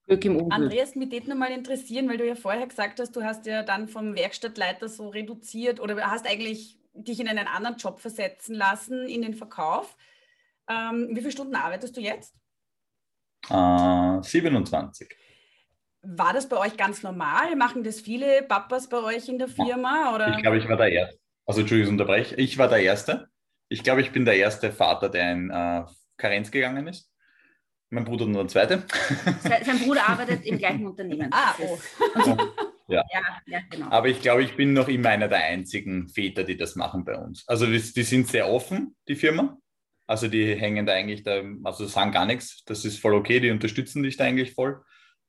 Glück 0.07 0.25
im 0.25 0.37
Unglück. 0.37 0.53
Andreas, 0.53 0.95
mich 0.95 1.11
würde 1.11 1.29
nochmal 1.29 1.51
interessieren, 1.51 2.09
weil 2.09 2.19
du 2.19 2.27
ja 2.27 2.37
vorher 2.37 2.67
gesagt 2.67 3.01
hast, 3.01 3.15
du 3.17 3.23
hast 3.23 3.47
ja 3.47 3.63
dann 3.63 3.89
vom 3.89 4.15
Werkstattleiter 4.15 4.89
so 4.89 5.09
reduziert 5.09 5.81
oder 5.81 5.97
hast 6.11 6.27
eigentlich 6.27 6.79
dich 6.95 7.21
in 7.21 7.29
einen 7.29 7.47
anderen 7.47 7.77
Job 7.77 8.01
versetzen 8.01 8.55
lassen, 8.55 9.07
in 9.07 9.23
den 9.23 9.35
Verkauf. 9.35 9.97
Ähm, 10.69 11.09
wie 11.11 11.21
viele 11.21 11.33
Stunden 11.33 11.55
arbeitest 11.55 11.97
du 11.97 12.01
jetzt? 12.01 12.35
Äh, 13.51 14.23
27. 14.23 15.09
War 16.09 16.33
das 16.33 16.49
bei 16.49 16.57
euch 16.57 16.77
ganz 16.77 17.03
normal? 17.03 17.57
Machen 17.57 17.83
das 17.83 18.01
viele 18.01 18.43
Papas 18.43 18.89
bei 18.89 18.99
euch 19.03 19.29
in 19.29 19.39
der 19.39 19.49
Firma? 19.49 20.15
Oder? 20.15 20.37
Ich 20.37 20.43
glaube, 20.43 20.59
ich 20.59 20.69
war 20.69 20.77
der 20.77 20.93
Erste. 20.93 21.19
Also, 21.47 21.61
Entschuldigung, 21.61 21.95
unterbreche. 21.95 22.37
Ich 22.37 22.59
war 22.59 22.69
der 22.69 22.79
Erste. 22.79 23.29
Ich 23.69 23.83
glaube, 23.83 24.01
ich 24.01 24.13
bin 24.13 24.25
der 24.25 24.37
erste 24.37 24.71
Vater, 24.71 25.09
der 25.09 25.33
in 25.33 25.51
äh, 25.51 25.85
Karenz 26.17 26.51
gegangen 26.51 26.87
ist. 26.87 27.11
Mein 27.91 28.05
Bruder 28.05 28.27
nur 28.27 28.43
der 28.43 28.49
zweite. 28.49 28.85
Sein 29.41 29.79
Bruder 29.81 30.09
arbeitet 30.09 30.45
im 30.45 30.59
gleichen 30.59 30.87
Unternehmen. 30.87 31.29
Ah, 31.33 31.55
oh. 31.59 31.79
Ja. 32.89 33.03
ja, 33.13 33.21
ja 33.47 33.61
genau. 33.69 33.89
Aber 33.91 34.07
ich 34.07 34.21
glaube, 34.23 34.45
ich 34.45 34.55
bin 34.55 34.73
noch 34.73 34.87
immer 34.87 35.09
einer 35.09 35.27
der 35.27 35.43
einzigen 35.43 36.09
Väter, 36.09 36.45
die 36.45 36.57
das 36.57 36.77
machen 36.77 37.05
bei 37.05 37.17
uns. 37.17 37.43
Also 37.49 37.67
die, 37.67 37.81
die 37.81 38.03
sind 38.05 38.29
sehr 38.29 38.49
offen, 38.49 38.95
die 39.09 39.17
Firma. 39.17 39.59
Also 40.07 40.29
die 40.29 40.55
hängen 40.55 40.87
da 40.87 40.93
eigentlich, 40.93 41.25
da, 41.25 41.43
also 41.65 41.87
sagen 41.87 42.13
gar 42.13 42.27
nichts. 42.27 42.63
Das 42.65 42.85
ist 42.85 43.01
voll 43.01 43.15
okay, 43.15 43.41
die 43.41 43.51
unterstützen 43.51 44.05
dich 44.05 44.17
da 44.17 44.23
eigentlich 44.23 44.55
voll. 44.55 44.85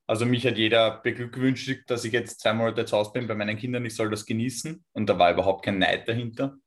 Also 0.07 0.25
mich 0.25 0.47
hat 0.47 0.57
jeder 0.57 1.01
beglückwünscht, 1.01 1.69
dass 1.87 2.05
ich 2.05 2.13
jetzt 2.13 2.39
zwei 2.39 2.53
Monate 2.53 2.85
zu 2.85 2.95
Hause 2.97 3.11
bin 3.13 3.27
bei 3.27 3.35
meinen 3.35 3.57
Kindern, 3.57 3.85
ich 3.85 3.95
soll 3.95 4.09
das 4.09 4.25
genießen. 4.25 4.83
Und 4.93 5.09
da 5.09 5.19
war 5.19 5.31
überhaupt 5.31 5.65
kein 5.65 5.79
Neid 5.79 6.07
dahinter. 6.07 6.57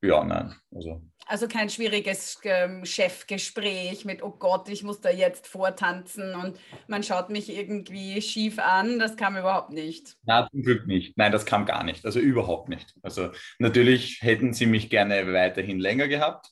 Ja, 0.00 0.22
nein. 0.24 0.54
Also, 0.74 1.02
also 1.26 1.48
kein 1.48 1.70
schwieriges 1.70 2.38
ähm, 2.44 2.84
Chefgespräch 2.84 4.04
mit, 4.04 4.22
oh 4.22 4.30
Gott, 4.30 4.68
ich 4.68 4.84
muss 4.84 5.00
da 5.00 5.10
jetzt 5.10 5.48
vortanzen 5.48 6.34
und 6.34 6.58
man 6.86 7.02
schaut 7.02 7.30
mich 7.30 7.50
irgendwie 7.50 8.22
schief 8.22 8.58
an. 8.60 8.98
Das 8.98 9.16
kam 9.16 9.36
überhaupt 9.36 9.70
nicht. 9.70 10.16
Na, 10.22 10.48
zum 10.50 10.62
Glück 10.62 10.86
nicht. 10.86 11.16
Nein, 11.18 11.32
das 11.32 11.46
kam 11.46 11.66
gar 11.66 11.82
nicht. 11.82 12.04
Also 12.04 12.20
überhaupt 12.20 12.68
nicht. 12.68 12.94
Also 13.02 13.30
natürlich 13.58 14.22
hätten 14.22 14.52
sie 14.52 14.66
mich 14.66 14.88
gerne 14.88 15.32
weiterhin 15.32 15.80
länger 15.80 16.06
gehabt 16.06 16.48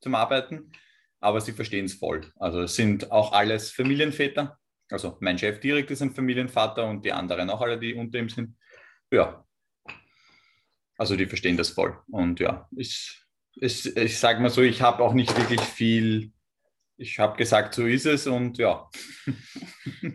zum 0.00 0.16
Arbeiten, 0.16 0.72
aber 1.20 1.40
sie 1.40 1.52
verstehen 1.52 1.84
es 1.84 1.94
voll. 1.94 2.32
Also 2.36 2.62
es 2.62 2.74
sind 2.74 3.12
auch 3.12 3.32
alles 3.32 3.70
Familienväter. 3.70 4.58
Also 4.92 5.16
mein 5.20 5.38
Chef 5.38 5.60
direkt 5.60 5.90
ist 5.90 6.02
ein 6.02 6.14
Familienvater 6.14 6.86
und 6.86 7.04
die 7.04 7.12
anderen 7.12 7.48
auch 7.50 7.60
alle, 7.60 7.78
die 7.78 7.94
unter 7.94 8.18
ihm 8.18 8.28
sind. 8.28 8.56
Ja, 9.10 9.44
also 10.98 11.16
die 11.16 11.26
verstehen 11.26 11.56
das 11.56 11.70
voll. 11.70 11.98
Und 12.10 12.40
ja, 12.40 12.68
ich, 12.76 13.24
ich, 13.54 13.96
ich 13.96 14.18
sage 14.18 14.40
mal 14.40 14.50
so, 14.50 14.62
ich 14.62 14.82
habe 14.82 15.02
auch 15.02 15.14
nicht 15.14 15.36
wirklich 15.36 15.60
viel, 15.60 16.32
ich 16.96 17.18
habe 17.18 17.36
gesagt, 17.36 17.74
so 17.74 17.86
ist 17.86 18.06
es 18.06 18.26
und 18.26 18.58
ja. 18.58 18.88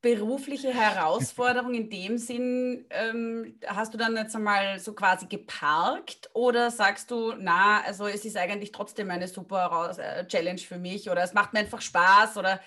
Berufliche 0.00 0.74
Herausforderung 0.74 1.72
in 1.72 1.88
dem 1.88 2.18
Sinn, 2.18 2.84
ähm, 2.90 3.58
hast 3.66 3.94
du 3.94 3.98
dann 3.98 4.16
jetzt 4.16 4.36
einmal 4.36 4.78
so 4.78 4.92
quasi 4.92 5.26
geparkt 5.26 6.28
oder 6.34 6.70
sagst 6.70 7.10
du, 7.10 7.32
na, 7.38 7.80
also 7.82 8.06
es 8.06 8.24
ist 8.26 8.36
eigentlich 8.36 8.72
trotzdem 8.72 9.10
eine 9.10 9.28
super 9.28 9.94
äh, 9.96 10.26
Challenge 10.26 10.58
für 10.58 10.78
mich 10.78 11.08
oder 11.08 11.22
es 11.22 11.32
macht 11.32 11.54
mir 11.54 11.60
einfach 11.60 11.80
Spaß 11.80 12.36
oder 12.36 12.60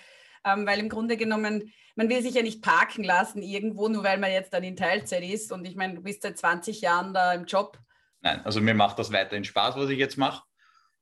ähm, 0.52 0.66
weil 0.66 0.78
im 0.78 0.88
Grunde 0.88 1.16
genommen, 1.16 1.72
man 1.96 2.08
will 2.08 2.22
sich 2.22 2.34
ja 2.34 2.42
nicht 2.42 2.62
parken 2.62 3.04
lassen 3.04 3.42
irgendwo, 3.42 3.88
nur 3.88 4.04
weil 4.04 4.18
man 4.18 4.30
jetzt 4.30 4.52
dann 4.52 4.64
in 4.64 4.76
Teilzeit 4.76 5.24
ist. 5.24 5.52
Und 5.52 5.66
ich 5.66 5.76
meine, 5.76 5.94
du 5.94 6.02
bist 6.02 6.22
seit 6.22 6.38
20 6.38 6.80
Jahren 6.80 7.12
da 7.12 7.32
im 7.32 7.44
Job. 7.44 7.78
Nein, 8.20 8.40
also 8.44 8.60
mir 8.60 8.74
macht 8.74 8.98
das 8.98 9.12
weiterhin 9.12 9.44
Spaß, 9.44 9.76
was 9.76 9.90
ich 9.90 9.98
jetzt 9.98 10.16
mache. 10.16 10.42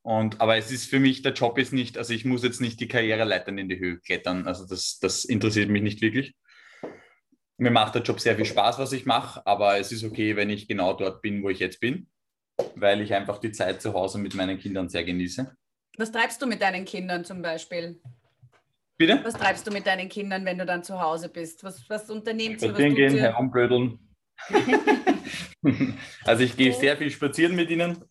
Und, 0.02 0.40
aber 0.40 0.56
es 0.56 0.70
ist 0.70 0.88
für 0.88 1.00
mich, 1.00 1.22
der 1.22 1.32
Job 1.32 1.58
ist 1.58 1.72
nicht, 1.72 1.98
also 1.98 2.14
ich 2.14 2.24
muss 2.24 2.44
jetzt 2.44 2.60
nicht 2.60 2.78
die 2.78 2.86
Karriereleitern 2.86 3.58
in 3.58 3.68
die 3.68 3.80
Höhe 3.80 3.98
klettern. 3.98 4.46
Also 4.46 4.64
das, 4.64 4.98
das 5.00 5.24
interessiert 5.24 5.68
mich 5.68 5.82
nicht 5.82 6.00
wirklich. 6.00 6.36
Mir 7.58 7.72
macht 7.72 7.96
der 7.96 8.02
Job 8.02 8.20
sehr 8.20 8.36
viel 8.36 8.44
Spaß, 8.44 8.78
was 8.78 8.92
ich 8.92 9.04
mache, 9.04 9.44
aber 9.46 9.78
es 9.78 9.90
ist 9.90 10.04
okay, 10.04 10.36
wenn 10.36 10.48
ich 10.48 10.68
genau 10.68 10.92
dort 10.92 11.22
bin, 11.22 11.42
wo 11.42 11.48
ich 11.48 11.58
jetzt 11.58 11.80
bin, 11.80 12.08
weil 12.76 13.00
ich 13.00 13.14
einfach 13.14 13.38
die 13.38 13.50
Zeit 13.50 13.82
zu 13.82 13.94
Hause 13.94 14.18
mit 14.18 14.34
meinen 14.34 14.58
Kindern 14.58 14.88
sehr 14.88 15.02
genieße. 15.02 15.56
Was 15.98 16.12
treibst 16.12 16.40
du 16.40 16.46
mit 16.46 16.60
deinen 16.60 16.84
Kindern 16.84 17.24
zum 17.24 17.42
Beispiel? 17.42 18.00
Bitte? 18.98 19.20
Was 19.24 19.34
treibst 19.34 19.66
du 19.66 19.70
mit 19.70 19.86
deinen 19.86 20.08
Kindern, 20.08 20.44
wenn 20.44 20.58
du 20.58 20.64
dann 20.64 20.82
zu 20.82 21.00
Hause 21.00 21.28
bist? 21.28 21.62
Was, 21.64 21.88
was 21.88 22.08
unternehmt 22.08 22.62
ihr? 22.62 22.68
Spazieren 22.70 22.94
gehen, 22.94 23.18
herumblödeln. 23.18 23.98
also 26.24 26.42
ich 26.42 26.56
gehe 26.56 26.72
sehr 26.72 26.96
viel 26.96 27.10
spazieren 27.10 27.54
mit 27.56 27.70
ihnen. 27.70 28.04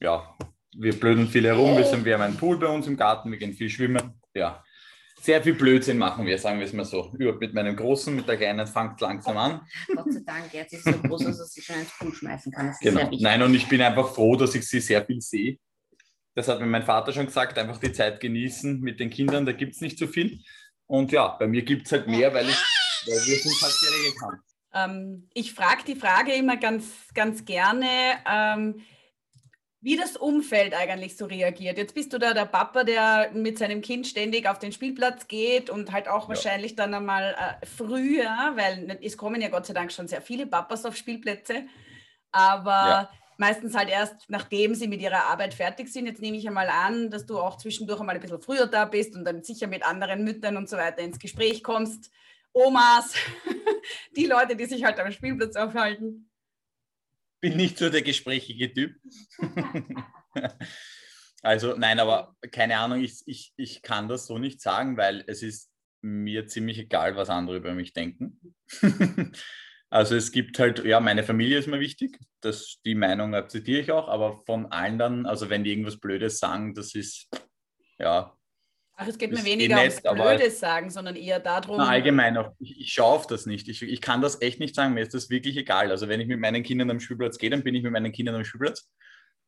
Ja, 0.00 0.36
wir 0.74 0.98
blödeln 0.98 1.28
viel 1.28 1.44
herum. 1.44 1.76
Wir, 1.76 1.84
sind, 1.84 2.04
wir 2.04 2.14
haben 2.14 2.22
einen 2.22 2.36
Pool 2.36 2.58
bei 2.58 2.66
uns 2.66 2.86
im 2.86 2.96
Garten, 2.96 3.30
wir 3.30 3.38
gehen 3.38 3.52
viel 3.52 3.68
schwimmen. 3.68 4.20
Ja, 4.34 4.64
sehr 5.20 5.42
viel 5.42 5.54
Blödsinn 5.54 5.98
machen 5.98 6.26
wir, 6.26 6.38
sagen 6.38 6.58
wir 6.58 6.66
es 6.66 6.72
mal 6.72 6.84
so. 6.84 7.12
Über, 7.18 7.34
mit 7.34 7.52
meinem 7.52 7.76
Großen, 7.76 8.14
mit 8.14 8.26
der 8.26 8.38
Kleinen 8.38 8.66
fängt 8.66 9.00
langsam 9.00 9.36
an. 9.36 9.60
Gott 9.94 10.12
sei 10.12 10.20
Dank, 10.24 10.52
jetzt 10.52 10.72
ist 10.72 10.84
so 10.84 10.92
groß, 10.92 11.24
dass 11.24 11.40
er 11.40 11.46
sich 11.46 11.64
schon 11.64 11.76
ins 11.76 11.98
Pool 11.98 12.14
schmeißen 12.14 12.52
kann. 12.52 12.74
genau. 12.80 13.10
Nein, 13.18 13.42
und 13.42 13.54
ich 13.54 13.68
bin 13.68 13.82
einfach 13.82 14.14
froh, 14.14 14.36
dass 14.36 14.54
ich 14.54 14.66
sie 14.66 14.80
sehr 14.80 15.04
viel 15.04 15.20
sehe 15.20 15.58
das 16.36 16.48
hat 16.48 16.60
mir 16.60 16.66
mein 16.66 16.82
Vater 16.82 17.12
schon 17.12 17.26
gesagt, 17.26 17.58
einfach 17.58 17.78
die 17.78 17.92
Zeit 17.92 18.20
genießen 18.20 18.80
mit 18.80 19.00
den 19.00 19.08
Kindern, 19.08 19.46
da 19.46 19.52
gibt 19.52 19.74
es 19.74 19.80
nicht 19.80 19.98
so 19.98 20.06
viel. 20.06 20.40
Und 20.86 21.10
ja, 21.10 21.28
bei 21.28 21.46
mir 21.46 21.62
gibt 21.62 21.86
es 21.86 21.92
halt 21.92 22.06
mehr, 22.06 22.32
weil, 22.34 22.46
ich, 22.46 22.62
weil 23.06 23.26
wir 23.26 23.36
sind 23.38 23.60
halt 23.62 23.72
sehr 23.72 23.90
regelkrank. 23.90 24.42
Ähm, 24.74 25.28
ich 25.32 25.54
frage 25.54 25.82
die 25.86 25.96
Frage 25.96 26.34
immer 26.34 26.58
ganz, 26.58 26.84
ganz 27.14 27.46
gerne, 27.46 27.88
ähm, 28.30 28.82
wie 29.80 29.96
das 29.96 30.18
Umfeld 30.18 30.74
eigentlich 30.74 31.16
so 31.16 31.24
reagiert. 31.24 31.78
Jetzt 31.78 31.94
bist 31.94 32.12
du 32.12 32.18
da 32.18 32.34
der 32.34 32.44
Papa, 32.44 32.84
der 32.84 33.30
mit 33.32 33.56
seinem 33.56 33.80
Kind 33.80 34.06
ständig 34.06 34.46
auf 34.46 34.58
den 34.58 34.72
Spielplatz 34.72 35.28
geht 35.28 35.70
und 35.70 35.90
halt 35.90 36.06
auch 36.06 36.24
ja. 36.24 36.28
wahrscheinlich 36.28 36.76
dann 36.76 36.92
einmal 36.92 37.34
äh, 37.34 37.64
früher, 37.64 38.52
weil 38.56 38.98
es 39.00 39.16
kommen 39.16 39.40
ja 39.40 39.48
Gott 39.48 39.64
sei 39.64 39.72
Dank 39.72 39.90
schon 39.90 40.06
sehr 40.06 40.20
viele 40.20 40.46
Papas 40.46 40.84
auf 40.84 40.96
Spielplätze, 40.96 41.62
aber... 42.30 42.70
Ja 42.70 43.10
meistens 43.38 43.74
halt 43.74 43.88
erst, 43.88 44.28
nachdem 44.28 44.74
sie 44.74 44.88
mit 44.88 45.00
ihrer 45.00 45.24
Arbeit 45.24 45.54
fertig 45.54 45.88
sind. 45.88 46.06
Jetzt 46.06 46.22
nehme 46.22 46.36
ich 46.36 46.46
einmal 46.46 46.68
an, 46.68 47.10
dass 47.10 47.26
du 47.26 47.38
auch 47.38 47.58
zwischendurch 47.58 48.00
einmal 48.00 48.14
ein 48.14 48.20
bisschen 48.20 48.40
früher 48.40 48.66
da 48.66 48.84
bist 48.84 49.14
und 49.14 49.24
dann 49.24 49.42
sicher 49.42 49.66
mit 49.66 49.84
anderen 49.84 50.24
Müttern 50.24 50.56
und 50.56 50.68
so 50.68 50.76
weiter 50.76 50.98
ins 50.98 51.18
Gespräch 51.18 51.62
kommst. 51.62 52.10
Omas, 52.52 53.14
die 54.16 54.26
Leute, 54.26 54.56
die 54.56 54.64
sich 54.64 54.84
halt 54.84 54.98
am 54.98 55.12
Spielplatz 55.12 55.56
aufhalten. 55.56 56.30
Bin 57.40 57.56
nicht 57.56 57.76
so 57.76 57.90
der 57.90 58.02
gesprächige 58.02 58.72
Typ. 58.72 58.96
also 61.42 61.76
nein, 61.76 62.00
aber 62.00 62.34
keine 62.50 62.78
Ahnung, 62.78 63.02
ich, 63.02 63.22
ich, 63.26 63.52
ich 63.56 63.82
kann 63.82 64.08
das 64.08 64.26
so 64.26 64.38
nicht 64.38 64.62
sagen, 64.62 64.96
weil 64.96 65.22
es 65.26 65.42
ist 65.42 65.70
mir 66.00 66.46
ziemlich 66.46 66.78
egal, 66.78 67.16
was 67.16 67.28
andere 67.28 67.56
über 67.56 67.74
mich 67.74 67.92
denken. 67.92 68.54
Also 69.90 70.16
es 70.16 70.32
gibt 70.32 70.58
halt, 70.58 70.84
ja, 70.84 70.98
meine 71.00 71.22
Familie 71.22 71.58
ist 71.58 71.68
mir 71.68 71.78
wichtig, 71.78 72.18
das, 72.40 72.80
die 72.84 72.94
Meinung 72.94 73.34
akzeptiere 73.34 73.80
ich 73.80 73.92
auch, 73.92 74.08
aber 74.08 74.42
von 74.44 74.66
allen 74.72 74.98
dann, 74.98 75.26
also 75.26 75.48
wenn 75.48 75.62
die 75.62 75.70
irgendwas 75.70 75.98
Blödes 75.98 76.38
sagen, 76.38 76.74
das 76.74 76.94
ist, 76.94 77.28
ja. 77.98 78.36
Ach, 78.98 79.06
es 79.06 79.18
geht 79.18 79.30
mir 79.30 79.44
weniger 79.44 79.78
ums 79.78 80.00
Blödes 80.02 80.58
sagen, 80.58 80.90
sondern 80.90 81.16
eher 81.16 81.38
darum. 81.38 81.76
Na, 81.76 81.88
allgemein 81.88 82.36
auch, 82.36 82.52
ich, 82.58 82.80
ich 82.80 82.92
schaue 82.92 83.12
auf 83.12 83.26
das 83.26 83.46
nicht. 83.46 83.68
Ich, 83.68 83.82
ich 83.82 84.00
kann 84.00 84.22
das 84.22 84.40
echt 84.40 84.58
nicht 84.58 84.74
sagen, 84.74 84.94
mir 84.94 85.02
ist 85.02 85.14
das 85.14 85.30
wirklich 85.30 85.56
egal. 85.56 85.90
Also 85.90 86.08
wenn 86.08 86.20
ich 86.20 86.26
mit 86.26 86.40
meinen 86.40 86.62
Kindern 86.62 86.90
am 86.90 86.98
Spielplatz 86.98 87.38
gehe, 87.38 87.50
dann 87.50 87.62
bin 87.62 87.74
ich 87.74 87.82
mit 87.82 87.92
meinen 87.92 88.12
Kindern 88.12 88.34
am 88.34 88.44
Spielplatz. 88.44 88.90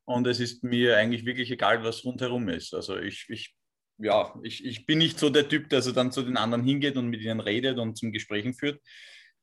Und 0.04 0.26
es 0.26 0.38
ist 0.38 0.62
mir 0.62 0.98
eigentlich 0.98 1.24
wirklich 1.24 1.50
egal, 1.50 1.82
was 1.82 2.04
rundherum 2.04 2.48
ist. 2.48 2.74
Also 2.74 2.98
ich, 2.98 3.26
ich 3.28 3.54
ja, 3.98 4.34
ich, 4.42 4.64
ich 4.64 4.86
bin 4.86 4.98
nicht 4.98 5.18
so 5.18 5.28
der 5.28 5.48
Typ, 5.48 5.68
der 5.70 5.82
so 5.82 5.92
dann 5.92 6.12
zu 6.12 6.22
den 6.22 6.36
anderen 6.36 6.64
hingeht 6.64 6.96
und 6.96 7.08
mit 7.08 7.20
ihnen 7.20 7.40
redet 7.40 7.78
und 7.78 7.96
zum 7.96 8.12
Gesprächen 8.12 8.54
führt. 8.54 8.80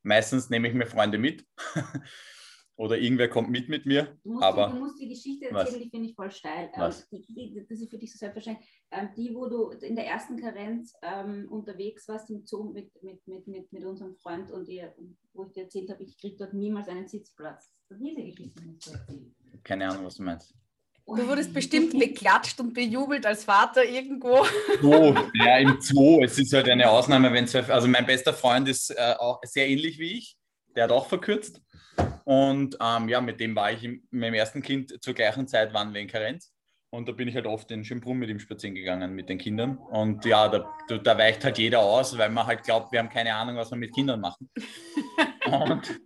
Meistens 0.05 0.51
nehme 0.51 0.67
ich 0.67 0.75
mir 0.75 0.85
Freunde 0.85 1.17
mit 1.17 1.47
oder 2.75 2.95
irgendwer 2.95 3.27
kommt 3.27 3.49
mit 3.49 3.69
mit 3.69 3.87
mir. 3.87 4.19
Du 4.23 4.33
musst, 4.33 4.43
aber, 4.43 4.67
du 4.67 4.77
musst 4.77 5.01
die 5.01 5.09
Geschichte 5.09 5.45
erzählen, 5.49 5.65
was? 5.65 5.83
die 5.83 5.89
finde 5.89 6.09
ich 6.09 6.15
voll 6.15 6.29
steil. 6.29 6.65
Ähm, 6.75 6.81
was? 6.81 7.09
Die, 7.09 7.25
die, 7.27 7.65
das 7.67 7.81
ist 7.81 7.89
für 7.89 7.97
dich 7.97 8.11
so 8.13 8.19
selbstverständlich. 8.19 8.69
Ähm, 8.91 9.09
die, 9.17 9.33
wo 9.33 9.49
du 9.49 9.71
in 9.71 9.95
der 9.95 10.05
ersten 10.05 10.37
Karenz 10.37 10.93
ähm, 11.01 11.47
unterwegs 11.49 12.07
warst 12.07 12.29
im 12.29 12.45
Zoo 12.45 12.71
mit, 12.71 12.91
mit, 13.01 13.25
mit, 13.27 13.47
mit, 13.47 13.73
mit 13.73 13.83
unserem 13.83 14.15
Freund 14.17 14.51
und 14.51 14.69
ihr, 14.69 14.93
wo 15.33 15.45
ich 15.45 15.53
dir 15.53 15.63
erzählt 15.63 15.89
habe, 15.89 16.03
ich 16.03 16.19
kriege 16.19 16.37
dort 16.37 16.53
niemals 16.53 16.87
einen 16.87 17.07
Sitzplatz. 17.07 17.73
Diese 17.89 18.23
Geschichte 18.23 18.63
musst 18.63 18.85
du 18.85 18.91
erzählen. 18.91 19.35
Keine 19.63 19.89
Ahnung, 19.89 20.05
was 20.05 20.17
du 20.17 20.23
meinst. 20.23 20.55
Du 21.07 21.27
wurdest 21.27 21.53
bestimmt 21.53 21.97
beklatscht 21.97 22.59
und 22.59 22.73
bejubelt 22.73 23.25
als 23.25 23.43
Vater 23.43 23.83
irgendwo. 23.85 24.43
Zoo, 24.81 25.13
ja, 25.33 25.57
im 25.59 25.79
Zoo. 25.79 26.23
Es 26.23 26.37
ist 26.39 26.51
halt 26.51 26.67
eine 26.67 26.89
Ausnahme, 26.89 27.31
wenn 27.31 27.47
zwei, 27.47 27.63
also 27.71 27.87
mein 27.87 28.07
bester 28.07 28.33
Freund 28.33 28.67
ist 28.67 28.89
äh, 28.89 29.13
auch 29.19 29.39
sehr 29.43 29.69
ähnlich 29.69 29.99
wie 29.99 30.17
ich. 30.17 30.35
Der 30.75 30.85
hat 30.85 30.91
auch 30.91 31.07
verkürzt. 31.07 31.61
Und 32.23 32.77
ähm, 32.81 33.07
ja, 33.07 33.21
mit 33.21 33.39
dem 33.39 33.55
war 33.55 33.71
ich 33.71 33.83
im, 33.83 34.03
mit 34.09 34.21
meinem 34.21 34.33
ersten 34.33 34.63
Kind 34.63 35.01
zur 35.03 35.13
gleichen 35.13 35.47
Zeit, 35.47 35.73
waren 35.73 35.93
wir 35.93 36.01
in 36.01 36.07
Karenz. 36.07 36.51
Und 36.89 37.07
da 37.07 37.11
bin 37.11 37.27
ich 37.27 37.35
halt 37.35 37.45
oft 37.45 37.69
in 37.71 37.83
Schönbrunn 37.83 38.17
mit 38.17 38.29
ihm 38.29 38.39
spazieren 38.39 38.73
gegangen, 38.73 39.13
mit 39.13 39.29
den 39.29 39.37
Kindern. 39.37 39.77
Und 39.77 40.25
ja, 40.25 40.47
da, 40.47 40.65
da 40.97 41.17
weicht 41.17 41.43
halt 41.43 41.57
jeder 41.57 41.81
aus, 41.81 42.17
weil 42.17 42.29
man 42.29 42.47
halt 42.47 42.63
glaubt, 42.63 42.91
wir 42.91 42.99
haben 42.99 43.09
keine 43.09 43.35
Ahnung, 43.35 43.57
was 43.57 43.69
wir 43.69 43.77
mit 43.77 43.93
Kindern 43.93 44.21
machen. 44.21 44.49
Und 45.45 45.99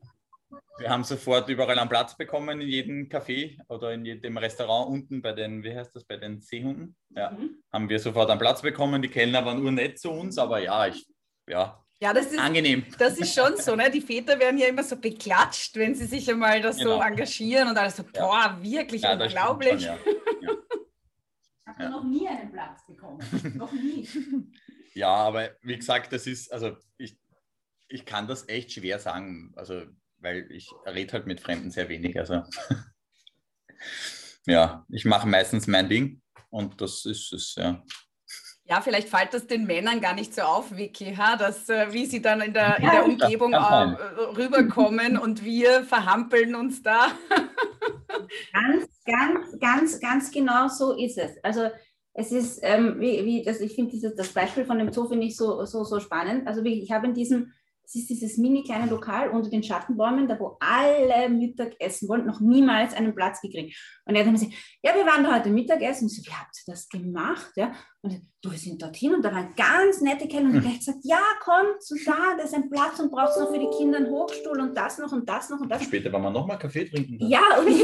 wir 0.79 0.89
haben 0.89 1.03
sofort 1.03 1.50
überall 1.50 1.77
einen 1.77 1.89
Platz 1.89 2.15
bekommen, 2.15 2.62
in 2.62 2.67
jedem 2.67 3.09
Café 3.09 3.57
oder 3.67 3.93
in 3.93 4.05
jedem 4.05 4.38
Restaurant 4.38 4.89
unten 4.89 5.21
bei 5.21 5.33
den, 5.33 5.63
wie 5.63 5.75
heißt 5.75 5.95
das, 5.95 6.05
bei 6.05 6.17
den 6.17 6.41
Seehunden. 6.41 6.95
Ja, 7.09 7.31
mhm. 7.31 7.62
haben 7.71 7.89
wir 7.89 8.00
sofort 8.00 8.29
einen 8.29 8.39
Platz 8.39 8.62
bekommen. 8.62 9.01
Die 9.01 9.09
Kellner 9.09 9.45
waren 9.45 9.63
urnett 9.63 10.00
zu 10.00 10.12
uns, 10.12 10.38
aber 10.38 10.59
ja, 10.59 10.88
ich, 10.88 11.07
ja, 11.48 11.83
ja, 12.01 12.13
das 12.13 12.27
ist 12.27 12.39
angenehm. 12.39 12.86
Das 12.98 13.17
ist 13.17 13.36
schon 13.36 13.57
so, 13.57 13.75
ne? 13.75 13.91
Die 13.91 14.00
Väter 14.00 14.39
werden 14.39 14.57
ja 14.57 14.67
immer 14.67 14.83
so 14.83 14.95
beklatscht, 14.95 15.75
wenn 15.75 15.93
sie 15.95 16.05
sich 16.05 16.29
einmal 16.29 16.62
das 16.62 16.77
genau. 16.77 16.95
so 16.95 17.01
engagieren 17.01 17.67
und 17.67 17.77
alles 17.77 17.98
so, 17.98 18.03
boah, 18.03 18.57
wirklich 18.62 19.01
ja, 19.01 19.13
unglaublich. 19.13 19.86
Schon, 19.86 19.98
ja. 20.41 20.53
ja. 21.77 21.89
noch 21.89 22.05
nie 22.05 22.25
einen 22.25 22.51
Platz 22.53 22.86
bekommen. 22.88 23.19
noch 23.55 23.71
nie. 23.74 24.07
Ja, 24.95 25.13
aber 25.13 25.51
wie 25.62 25.77
gesagt, 25.77 26.12
das 26.12 26.25
ist, 26.25 26.51
also 26.51 26.75
ich, 26.98 27.17
ich 27.88 28.05
kann 28.05 28.27
das 28.27 28.50
echt 28.50 28.71
schwer 28.74 29.00
sagen, 29.00 29.53
also 29.55 29.83
weil 30.19 30.51
ich 30.51 30.71
rede 30.85 31.13
halt 31.13 31.27
mit 31.27 31.39
Fremden 31.39 31.71
sehr 31.71 31.89
wenig. 31.89 32.19
Also 32.19 32.43
ja, 34.45 34.85
ich 34.89 35.05
mache 35.05 35.27
meistens 35.27 35.67
mein 35.67 35.89
Ding 35.89 36.21
und 36.49 36.81
das 36.81 37.05
ist 37.05 37.33
es, 37.33 37.55
ja. 37.55 37.83
Ja, 38.65 38.81
vielleicht 38.81 39.09
fällt 39.09 39.33
das 39.33 39.47
den 39.47 39.65
Männern 39.65 39.99
gar 39.99 40.13
nicht 40.13 40.35
so 40.35 40.43
auf, 40.43 40.77
Vicky, 40.77 41.15
ha? 41.15 41.35
Dass, 41.38 41.67
äh, 41.69 41.91
wie 41.91 42.05
sie 42.05 42.21
dann 42.21 42.39
in 42.41 42.53
der, 42.53 42.77
in 42.77 42.88
der 42.88 43.03
Umgebung 43.03 43.53
äh, 43.53 43.57
rüberkommen 43.57 45.17
und 45.17 45.43
wir 45.43 45.83
verhampeln 45.85 46.53
uns 46.53 46.83
da. 46.83 47.07
ganz, 48.53 48.88
ganz, 49.05 49.59
ganz, 49.59 49.99
ganz 49.99 50.31
genau 50.31 50.67
so 50.67 50.95
ist 50.95 51.17
es. 51.17 51.43
Also 51.43 51.69
es 52.13 52.31
ist, 52.31 52.59
ähm, 52.61 52.99
wie, 52.99 53.25
wie 53.25 53.43
das, 53.43 53.59
ich 53.59 53.73
finde 53.73 54.13
das 54.15 54.29
Beispiel 54.29 54.65
von 54.65 54.77
dem 54.77 54.93
Zoo 54.93 55.07
finde 55.07 55.25
ich 55.25 55.35
so, 55.35 55.65
so, 55.65 55.83
so 55.83 55.99
spannend. 55.99 56.47
Also 56.47 56.63
wie, 56.63 56.83
ich 56.83 56.91
habe 56.91 57.07
in 57.07 57.15
diesem 57.15 57.51
es 57.89 57.96
ist 57.96 58.10
dieses 58.12 58.38
mini 58.38 58.62
kleine 58.62 58.88
Lokal 58.88 59.29
unter 59.29 59.50
den 59.50 59.63
Schattenbäumen, 59.63 60.27
da 60.27 60.39
wo 60.39 60.58
alle 60.60 61.27
Mittag 61.27 61.74
essen 61.79 62.08
wollen, 62.08 62.27
noch 62.27 62.39
niemals 62.39 62.93
einen 62.93 63.15
Platz 63.15 63.41
gekriegt. 63.41 63.75
Und 64.05 64.13
er 64.13 64.19
hat 64.19 64.27
dann 64.27 64.36
gesagt, 64.36 64.53
ja, 64.84 64.93
wir 64.93 65.08
waren 65.08 65.24
da 65.24 65.36
heute 65.36 65.50
Mittagessen. 65.50 66.03
Und 66.03 66.12
ich 66.12 66.17
so, 66.17 66.29
wie 66.29 66.36
habt 66.36 66.55
ihr 66.55 66.72
das 66.72 66.88
gemacht? 66.88 67.51
Ja? 67.55 67.72
Und 68.01 68.22
du, 68.43 68.51
wir 68.51 68.60
sind 68.60 68.79
dorthin 68.79 69.15
und 69.15 69.25
da 69.25 69.34
waren 69.34 69.55
ganz 69.55 70.01
nette 70.01 70.27
Kellner. 70.27 70.50
Und 70.50 70.63
er 70.63 70.69
hat 70.69 70.77
gesagt, 70.77 71.00
ja, 71.01 71.22
komm, 71.43 71.65
so 71.79 71.96
da, 72.05 72.38
da 72.38 72.43
ist 72.43 72.53
ein 72.53 72.69
Platz 72.69 73.00
und 73.00 73.10
brauchst 73.10 73.39
noch 73.39 73.51
für 73.51 73.60
die 73.60 73.69
Kinder 73.75 73.98
einen 73.98 74.12
Hochstuhl 74.12 74.60
und 74.60 74.77
das 74.77 75.00
noch 75.00 75.12
und 75.12 75.27
das 75.27 75.50
noch 75.50 75.60
und 75.60 75.69
das. 75.69 75.84
Später 75.84 76.13
wollen 76.13 76.24
wir 76.24 76.29
nochmal 76.29 76.60
Kaffee 76.60 76.86
trinken. 76.86 77.17
Dann. 77.17 77.27
Ja, 77.27 77.60
und 77.60 77.69
ich 77.69 77.84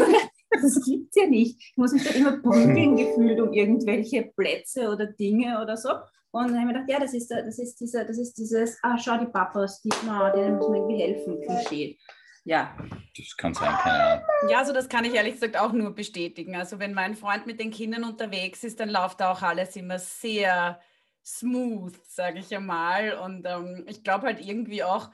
das 0.61 0.85
gibt 0.85 1.09
es 1.09 1.21
ja 1.21 1.27
nicht. 1.27 1.59
Ich 1.59 1.73
muss 1.77 1.91
mich 1.91 2.03
da 2.03 2.11
immer 2.11 2.37
prügeln 2.37 2.95
gefühlt 2.95 3.39
um 3.39 3.51
irgendwelche 3.53 4.31
Plätze 4.35 4.89
oder 4.89 5.07
Dinge 5.07 5.59
oder 5.61 5.75
so. 5.75 5.89
Und 6.35 6.49
dann 6.49 6.59
habe 6.59 6.59
ich 6.59 6.65
mir 6.65 6.73
gedacht, 6.73 6.89
ja, 6.89 6.99
das 6.99 7.13
ist, 7.13 7.31
das 7.31 7.59
ist, 7.59 7.79
dieser, 7.79 8.03
das 8.03 8.17
ist 8.17 8.33
dieses, 8.33 8.77
ah, 8.83 8.97
schau 8.97 9.17
die 9.17 9.25
Papas, 9.25 9.81
die, 9.81 9.89
oh, 9.89 10.35
denen 10.35 10.57
muss 10.57 10.67
man 10.67 10.79
irgendwie 10.79 11.01
helfen, 11.01 11.41
Klischee. 11.41 11.97
Ja. 12.43 12.75
Das 13.17 13.37
kann 13.37 13.53
sein, 13.53 13.73
keine 13.77 14.03
Ahnung. 14.03 14.25
Ja, 14.49 14.59
also 14.59 14.73
das 14.73 14.89
kann 14.89 15.05
ich 15.05 15.13
ehrlich 15.13 15.35
gesagt 15.35 15.55
auch 15.55 15.71
nur 15.71 15.95
bestätigen. 15.95 16.57
Also 16.57 16.77
wenn 16.77 16.93
mein 16.93 17.15
Freund 17.15 17.47
mit 17.47 17.61
den 17.61 17.71
Kindern 17.71 18.03
unterwegs 18.03 18.65
ist, 18.65 18.81
dann 18.81 18.89
läuft 18.89 19.23
auch 19.23 19.43
alles 19.43 19.77
immer 19.77 19.97
sehr 19.97 20.81
smooth, 21.25 21.95
sage 22.05 22.39
ich 22.39 22.53
einmal. 22.53 23.13
Und 23.13 23.47
ähm, 23.47 23.85
ich 23.87 24.03
glaube 24.03 24.27
halt 24.27 24.45
irgendwie 24.45 24.83
auch, 24.83 25.11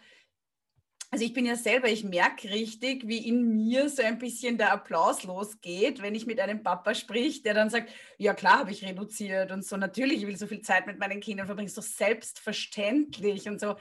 also 1.11 1.25
ich 1.25 1.33
bin 1.33 1.45
ja 1.45 1.57
selber, 1.57 1.89
ich 1.89 2.05
merke 2.05 2.49
richtig, 2.49 3.05
wie 3.05 3.27
in 3.27 3.53
mir 3.53 3.89
so 3.89 4.01
ein 4.01 4.17
bisschen 4.17 4.57
der 4.57 4.71
Applaus 4.71 5.23
losgeht, 5.23 6.01
wenn 6.01 6.15
ich 6.15 6.25
mit 6.25 6.39
einem 6.39 6.63
Papa 6.63 6.95
sprich, 6.95 7.43
der 7.43 7.53
dann 7.53 7.69
sagt, 7.69 7.91
ja 8.17 8.33
klar, 8.33 8.59
habe 8.59 8.71
ich 8.71 8.85
reduziert 8.85 9.51
und 9.51 9.65
so, 9.65 9.75
natürlich, 9.75 10.21
ich 10.21 10.27
will 10.27 10.37
so 10.37 10.47
viel 10.47 10.61
Zeit 10.61 10.87
mit 10.87 10.99
meinen 10.99 11.19
Kindern 11.19 11.47
verbringen, 11.47 11.71
doch 11.75 11.83
selbstverständlich 11.83 13.49
und 13.49 13.59
so. 13.59 13.75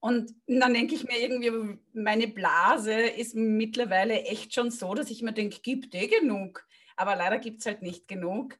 Und 0.00 0.32
dann 0.46 0.72
denke 0.72 0.94
ich 0.94 1.04
mir 1.04 1.20
irgendwie, 1.20 1.78
meine 1.92 2.28
Blase 2.28 2.94
ist 2.94 3.34
mittlerweile 3.34 4.22
echt 4.22 4.54
schon 4.54 4.70
so, 4.70 4.94
dass 4.94 5.10
ich 5.10 5.20
mir 5.20 5.34
denke, 5.34 5.60
gibt 5.60 5.94
eh 5.94 6.06
genug. 6.06 6.66
Aber 6.96 7.14
leider 7.14 7.38
gibt 7.38 7.60
es 7.60 7.66
halt 7.66 7.82
nicht 7.82 8.08
genug. 8.08 8.58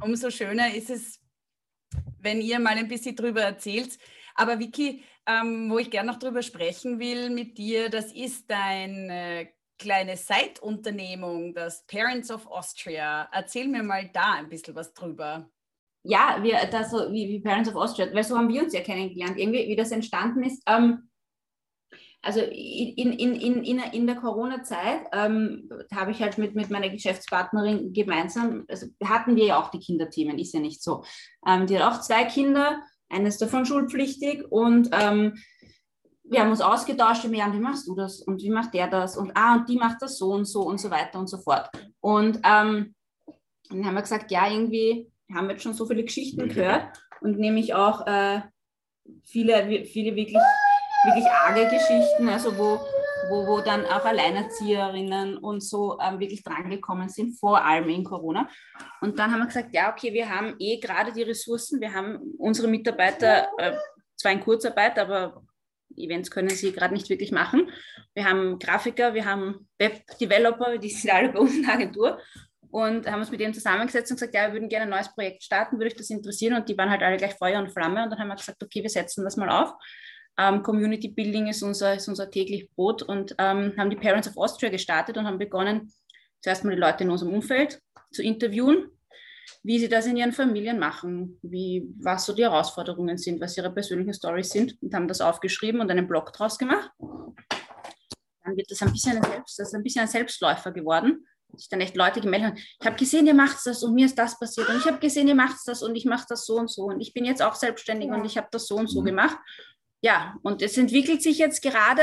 Umso 0.00 0.30
schöner 0.30 0.74
ist 0.74 0.90
es, 0.90 1.20
wenn 2.18 2.40
ihr 2.40 2.58
mal 2.58 2.76
ein 2.76 2.88
bisschen 2.88 3.14
drüber 3.14 3.42
erzählt. 3.42 3.96
Aber 4.34 4.58
Vicky, 4.58 5.04
ähm, 5.26 5.70
wo 5.70 5.78
ich 5.78 5.90
gerne 5.90 6.10
noch 6.10 6.18
drüber 6.18 6.42
sprechen 6.42 6.98
will 6.98 7.30
mit 7.30 7.58
dir, 7.58 7.88
das 7.88 8.12
ist 8.12 8.50
deine 8.50 9.48
kleine 9.78 10.16
Seitunternehmung, 10.16 11.54
das 11.54 11.84
Parents 11.86 12.30
of 12.30 12.46
Austria. 12.46 13.28
Erzähl 13.32 13.68
mir 13.68 13.82
mal 13.82 14.08
da 14.12 14.34
ein 14.34 14.48
bisschen 14.48 14.74
was 14.74 14.94
drüber. 14.94 15.50
Ja, 16.04 16.38
wir, 16.40 16.58
das 16.70 16.90
so 16.90 17.12
wie, 17.12 17.28
wie 17.28 17.40
Parents 17.40 17.68
of 17.68 17.76
Austria, 17.76 18.12
weil 18.12 18.24
so 18.24 18.36
haben 18.36 18.48
wir 18.48 18.62
uns 18.62 18.72
ja 18.72 18.80
kennengelernt, 18.80 19.38
irgendwie, 19.38 19.68
wie 19.68 19.76
das 19.76 19.92
entstanden 19.92 20.42
ist. 20.42 20.62
Ähm, 20.66 21.08
also 22.24 22.40
in, 22.40 23.12
in, 23.12 23.34
in, 23.34 23.64
in, 23.64 23.78
in 23.80 24.06
der 24.06 24.16
Corona-Zeit 24.16 25.06
ähm, 25.12 25.68
habe 25.92 26.12
ich 26.12 26.22
halt 26.22 26.38
mit, 26.38 26.54
mit 26.54 26.70
meiner 26.70 26.88
Geschäftspartnerin 26.88 27.92
gemeinsam, 27.92 28.64
also 28.68 28.86
hatten 29.04 29.34
wir 29.34 29.46
ja 29.46 29.60
auch 29.60 29.72
die 29.72 29.80
Kinderthemen, 29.80 30.38
ist 30.38 30.54
ja 30.54 30.60
nicht 30.60 30.82
so. 30.82 31.02
Ähm, 31.44 31.66
die 31.66 31.76
hat 31.76 31.92
auch 31.92 32.00
zwei 32.00 32.24
Kinder 32.24 32.80
eines 33.12 33.38
davon 33.38 33.66
schulpflichtig 33.66 34.50
und 34.50 34.88
ähm, 34.92 35.34
wir 36.24 36.40
haben 36.40 36.50
uns 36.50 36.60
ausgetauscht, 36.60 37.24
ja, 37.24 37.52
wie 37.52 37.60
machst 37.60 37.86
du 37.86 37.94
das 37.94 38.20
und 38.20 38.42
wie 38.42 38.50
macht 38.50 38.72
der 38.74 38.88
das 38.88 39.16
und 39.16 39.32
ah, 39.34 39.56
und 39.56 39.68
die 39.68 39.76
macht 39.76 40.00
das 40.00 40.18
so 40.18 40.32
und 40.32 40.46
so 40.46 40.62
und 40.62 40.80
so 40.80 40.90
weiter 40.90 41.18
und 41.18 41.28
so 41.28 41.38
fort. 41.38 41.68
Und 42.00 42.40
ähm, 42.44 42.94
dann 43.68 43.86
haben 43.86 43.94
wir 43.94 44.02
gesagt, 44.02 44.30
ja, 44.30 44.50
irgendwie 44.50 45.10
haben 45.32 45.46
wir 45.46 45.52
jetzt 45.52 45.62
schon 45.62 45.74
so 45.74 45.86
viele 45.86 46.04
Geschichten 46.04 46.48
gehört 46.48 46.86
und 47.20 47.38
nämlich 47.38 47.74
auch 47.74 48.06
äh, 48.06 48.40
viele, 49.24 49.84
viele 49.84 50.16
wirklich, 50.16 50.42
wirklich 51.04 51.26
arge 51.26 51.64
Geschichten, 51.64 52.28
also 52.28 52.56
wo, 52.56 52.80
wo, 53.32 53.46
wo 53.46 53.60
dann 53.60 53.86
auch 53.86 54.04
Alleinerzieherinnen 54.04 55.38
und 55.38 55.62
so 55.62 55.98
ähm, 56.00 56.20
wirklich 56.20 56.42
drangekommen 56.42 57.08
sind, 57.08 57.38
vor 57.38 57.64
allem 57.64 57.88
in 57.88 58.04
Corona. 58.04 58.48
Und 59.00 59.18
dann 59.18 59.32
haben 59.32 59.40
wir 59.40 59.46
gesagt, 59.46 59.72
ja, 59.72 59.90
okay, 59.90 60.12
wir 60.12 60.28
haben 60.28 60.54
eh 60.58 60.78
gerade 60.78 61.12
die 61.12 61.22
Ressourcen, 61.22 61.80
wir 61.80 61.94
haben 61.94 62.18
unsere 62.38 62.68
Mitarbeiter 62.68 63.48
äh, 63.56 63.72
zwar 64.16 64.32
in 64.32 64.40
Kurzarbeit, 64.40 64.98
aber 64.98 65.42
Events 65.96 66.30
können 66.30 66.50
sie 66.50 66.72
gerade 66.72 66.94
nicht 66.94 67.08
wirklich 67.08 67.32
machen. 67.32 67.70
Wir 68.14 68.24
haben 68.24 68.58
Grafiker, 68.58 69.14
wir 69.14 69.24
haben 69.24 69.68
Web-Developer, 69.78 70.78
die 70.78 70.90
sind 70.90 71.10
alle 71.10 71.30
bei 71.30 71.38
uns 71.38 71.54
in 71.54 71.62
der 71.62 71.74
Agentur 71.74 72.18
und 72.70 73.06
haben 73.10 73.20
uns 73.20 73.30
mit 73.30 73.40
denen 73.40 73.54
zusammengesetzt 73.54 74.10
und 74.10 74.16
gesagt, 74.16 74.34
ja, 74.34 74.46
wir 74.46 74.54
würden 74.54 74.68
gerne 74.68 74.84
ein 74.84 74.90
neues 74.90 75.12
Projekt 75.14 75.42
starten, 75.42 75.78
würde 75.78 75.86
euch 75.86 75.96
das 75.96 76.10
interessieren? 76.10 76.54
Und 76.54 76.68
die 76.68 76.76
waren 76.76 76.90
halt 76.90 77.02
alle 77.02 77.16
gleich 77.16 77.34
Feuer 77.34 77.58
und 77.58 77.70
Flamme 77.70 78.04
und 78.04 78.10
dann 78.10 78.18
haben 78.18 78.28
wir 78.28 78.36
gesagt, 78.36 78.62
okay, 78.62 78.82
wir 78.82 78.90
setzen 78.90 79.24
das 79.24 79.36
mal 79.36 79.50
auf. 79.50 79.74
Ähm, 80.38 80.62
Community 80.62 81.08
Building 81.08 81.48
ist 81.48 81.62
unser, 81.62 81.94
ist 81.94 82.08
unser 82.08 82.30
täglich 82.30 82.70
Brot 82.74 83.02
und 83.02 83.34
ähm, 83.38 83.74
haben 83.76 83.90
die 83.90 83.96
Parents 83.96 84.28
of 84.28 84.36
Austria 84.36 84.70
gestartet 84.70 85.18
und 85.18 85.26
haben 85.26 85.38
begonnen, 85.38 85.92
zuerst 86.40 86.64
mal 86.64 86.74
die 86.74 86.80
Leute 86.80 87.04
in 87.04 87.10
unserem 87.10 87.34
Umfeld 87.34 87.80
zu 88.10 88.22
interviewen, 88.22 88.90
wie 89.62 89.78
sie 89.78 89.88
das 89.88 90.06
in 90.06 90.16
ihren 90.16 90.32
Familien 90.32 90.78
machen, 90.78 91.38
wie, 91.42 91.86
was 92.00 92.24
so 92.24 92.32
die 92.32 92.42
Herausforderungen 92.42 93.18
sind, 93.18 93.40
was 93.40 93.56
ihre 93.56 93.72
persönlichen 93.72 94.14
Stories 94.14 94.50
sind 94.50 94.76
und 94.80 94.94
haben 94.94 95.08
das 95.08 95.20
aufgeschrieben 95.20 95.80
und 95.80 95.90
einen 95.90 96.08
Blog 96.08 96.32
draus 96.32 96.58
gemacht. 96.58 96.90
Dann 98.44 98.56
wird 98.56 98.70
das 98.70 98.82
ein 98.82 98.92
bisschen 98.92 99.16
ein, 99.18 99.22
Selbst, 99.22 99.58
das 99.58 99.74
ein, 99.74 99.82
bisschen 99.82 100.02
ein 100.02 100.08
Selbstläufer 100.08 100.72
geworden. 100.72 101.26
Sich 101.54 101.68
dann 101.68 101.82
echt 101.82 101.96
Leute 101.96 102.22
gemeldet 102.22 102.48
haben, 102.48 102.56
ich 102.56 102.86
habe 102.86 102.96
gesehen, 102.96 103.26
ihr 103.26 103.34
macht 103.34 103.58
das 103.66 103.82
und 103.82 103.94
mir 103.94 104.06
ist 104.06 104.18
das 104.18 104.38
passiert 104.38 104.70
und 104.70 104.78
ich 104.78 104.86
habe 104.86 104.98
gesehen, 104.98 105.28
ihr 105.28 105.34
macht 105.34 105.58
das 105.66 105.82
und 105.82 105.94
ich 105.94 106.06
mache 106.06 106.24
das 106.26 106.46
so 106.46 106.56
und 106.56 106.70
so 106.70 106.84
und 106.84 107.02
ich 107.02 107.12
bin 107.12 107.26
jetzt 107.26 107.42
auch 107.42 107.54
selbstständig 107.54 108.08
und 108.08 108.24
ich 108.24 108.38
habe 108.38 108.48
das 108.50 108.66
so 108.66 108.76
und 108.76 108.88
so 108.88 109.02
gemacht 109.02 109.36
ja, 110.02 110.34
und 110.42 110.60
es 110.62 110.76
entwickelt 110.76 111.22
sich 111.22 111.38
jetzt 111.38 111.62
gerade 111.62 112.02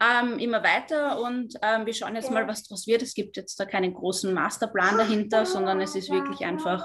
ähm, 0.00 0.38
immer 0.38 0.62
weiter 0.62 1.20
und 1.20 1.54
ähm, 1.62 1.86
wir 1.86 1.94
schauen 1.94 2.14
jetzt 2.14 2.30
mal, 2.30 2.46
was 2.46 2.64
daraus 2.64 2.86
wird. 2.86 3.02
Es 3.02 3.14
gibt 3.14 3.36
jetzt 3.36 3.58
da 3.58 3.64
keinen 3.64 3.94
großen 3.94 4.32
Masterplan 4.32 4.98
dahinter, 4.98 5.46
sondern 5.46 5.80
es 5.80 5.94
ist 5.94 6.10
wirklich 6.10 6.44
einfach 6.44 6.84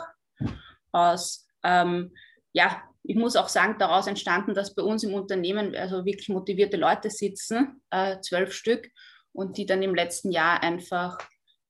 aus, 0.91 1.47
ähm, 1.63 2.13
ja, 2.53 2.81
ich 3.03 3.15
muss 3.15 3.35
auch 3.35 3.49
sagen, 3.49 3.75
daraus 3.79 4.07
entstanden, 4.07 4.53
dass 4.53 4.75
bei 4.75 4.83
uns 4.83 5.03
im 5.03 5.13
Unternehmen 5.13 5.75
also 5.75 6.05
wirklich 6.05 6.29
motivierte 6.29 6.77
Leute 6.77 7.09
sitzen, 7.09 7.81
äh, 7.89 8.19
zwölf 8.21 8.53
Stück, 8.53 8.87
und 9.33 9.57
die 9.57 9.65
dann 9.65 9.81
im 9.81 9.95
letzten 9.95 10.31
Jahr 10.31 10.61
einfach 10.61 11.17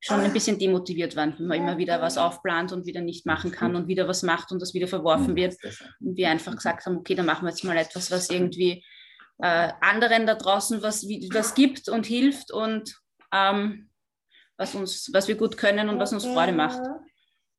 schon 0.05 0.19
ein 0.19 0.33
bisschen 0.33 0.59
demotiviert 0.59 1.15
waren, 1.15 1.33
wenn 1.37 1.47
man 1.47 1.57
immer 1.57 1.77
wieder 1.77 2.01
was 2.01 2.17
aufplant 2.17 2.73
und 2.73 2.85
wieder 2.85 2.99
nicht 2.99 3.25
machen 3.25 3.51
kann 3.51 3.75
und 3.75 3.87
wieder 3.87 4.05
was 4.07 4.21
macht 4.21 4.51
und 4.51 4.61
das 4.61 4.73
wieder 4.73 4.87
verworfen 4.87 5.35
wird. 5.35 5.55
Und 6.01 6.17
wir 6.17 6.29
einfach 6.29 6.53
gesagt 6.53 6.85
haben, 6.85 6.97
okay, 6.97 7.15
dann 7.15 7.25
machen 7.25 7.45
wir 7.45 7.51
jetzt 7.51 7.63
mal 7.63 7.77
etwas, 7.77 8.11
was 8.11 8.29
irgendwie 8.29 8.83
äh, 9.41 9.69
anderen 9.79 10.27
da 10.27 10.35
draußen 10.35 10.81
was, 10.83 11.03
was 11.03 11.55
gibt 11.55 11.87
und 11.87 12.05
hilft 12.05 12.51
und 12.51 12.93
ähm, 13.31 13.89
was, 14.57 14.75
uns, 14.75 15.09
was 15.13 15.29
wir 15.29 15.35
gut 15.35 15.55
können 15.55 15.87
und 15.87 15.99
was 15.99 16.11
uns 16.11 16.25
Freude 16.25 16.51
macht. 16.51 16.81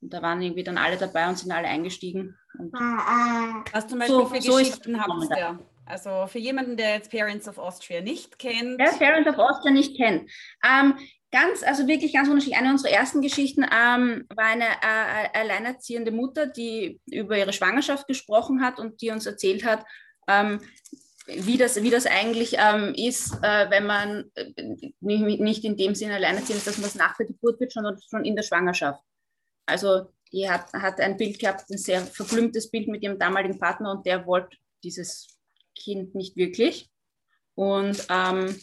Und 0.02 0.12
da 0.12 0.20
waren 0.20 0.42
irgendwie 0.42 0.64
dann 0.64 0.76
alle 0.76 0.98
dabei 0.98 1.26
und 1.26 1.38
sind 1.38 1.50
alle 1.50 1.68
eingestiegen. 1.68 2.36
Und 2.58 2.74
was 2.74 3.88
zum 3.88 4.00
Beispiel 4.00 4.16
so, 4.16 4.26
für 4.26 4.42
so 4.42 4.56
Geschichten 4.56 5.00
habt 5.00 5.30
ihr? 5.34 5.58
Also 5.86 6.26
für 6.26 6.38
jemanden, 6.38 6.76
der 6.76 6.94
jetzt 6.94 7.10
Parents 7.10 7.48
of 7.48 7.58
Austria 7.58 8.02
nicht 8.02 8.38
kennt. 8.38 8.78
Der 8.78 8.92
Parents 8.98 9.28
of 9.28 9.38
Austria 9.38 9.72
nicht 9.72 9.96
kennt. 9.96 10.30
Ähm, 10.62 10.94
Ganz, 11.34 11.64
also 11.64 11.88
wirklich 11.88 12.12
ganz 12.12 12.28
unterschiedlich. 12.28 12.60
Eine 12.60 12.70
unserer 12.70 12.92
ersten 12.92 13.20
Geschichten 13.20 13.62
ähm, 13.64 14.24
war 14.36 14.44
eine 14.44 14.66
äh, 14.66 15.36
alleinerziehende 15.36 16.12
Mutter, 16.12 16.46
die 16.46 17.00
über 17.06 17.36
ihre 17.36 17.52
Schwangerschaft 17.52 18.06
gesprochen 18.06 18.62
hat 18.62 18.78
und 18.78 19.02
die 19.02 19.10
uns 19.10 19.26
erzählt 19.26 19.64
hat, 19.64 19.84
ähm, 20.28 20.60
wie, 21.26 21.56
das, 21.56 21.82
wie 21.82 21.90
das 21.90 22.06
eigentlich 22.06 22.54
ähm, 22.56 22.94
ist, 22.94 23.34
äh, 23.42 23.68
wenn 23.68 23.84
man 23.84 24.30
äh, 24.36 24.52
nicht, 25.00 25.40
nicht 25.40 25.64
in 25.64 25.76
dem 25.76 25.96
Sinne 25.96 26.14
alleinerziehend 26.14 26.58
ist, 26.58 26.68
dass 26.68 26.78
man 26.78 26.84
das 26.84 26.94
nach 26.94 27.16
der 27.16 27.26
Geburt 27.26 27.58
wird, 27.58 27.72
sondern 27.72 27.98
schon 28.08 28.24
in 28.24 28.36
der 28.36 28.44
Schwangerschaft. 28.44 29.02
Also 29.66 30.12
die 30.30 30.48
hat, 30.48 30.72
hat 30.72 31.00
ein 31.00 31.16
Bild 31.16 31.40
gehabt, 31.40 31.68
ein 31.68 31.78
sehr 31.78 32.02
verblümtes 32.02 32.70
Bild 32.70 32.86
mit 32.86 33.02
ihrem 33.02 33.18
damaligen 33.18 33.58
Partner 33.58 33.90
und 33.90 34.06
der 34.06 34.24
wollte 34.24 34.56
dieses 34.84 35.36
Kind 35.74 36.14
nicht 36.14 36.36
wirklich. 36.36 36.88
Und 37.56 38.06
ähm, 38.08 38.56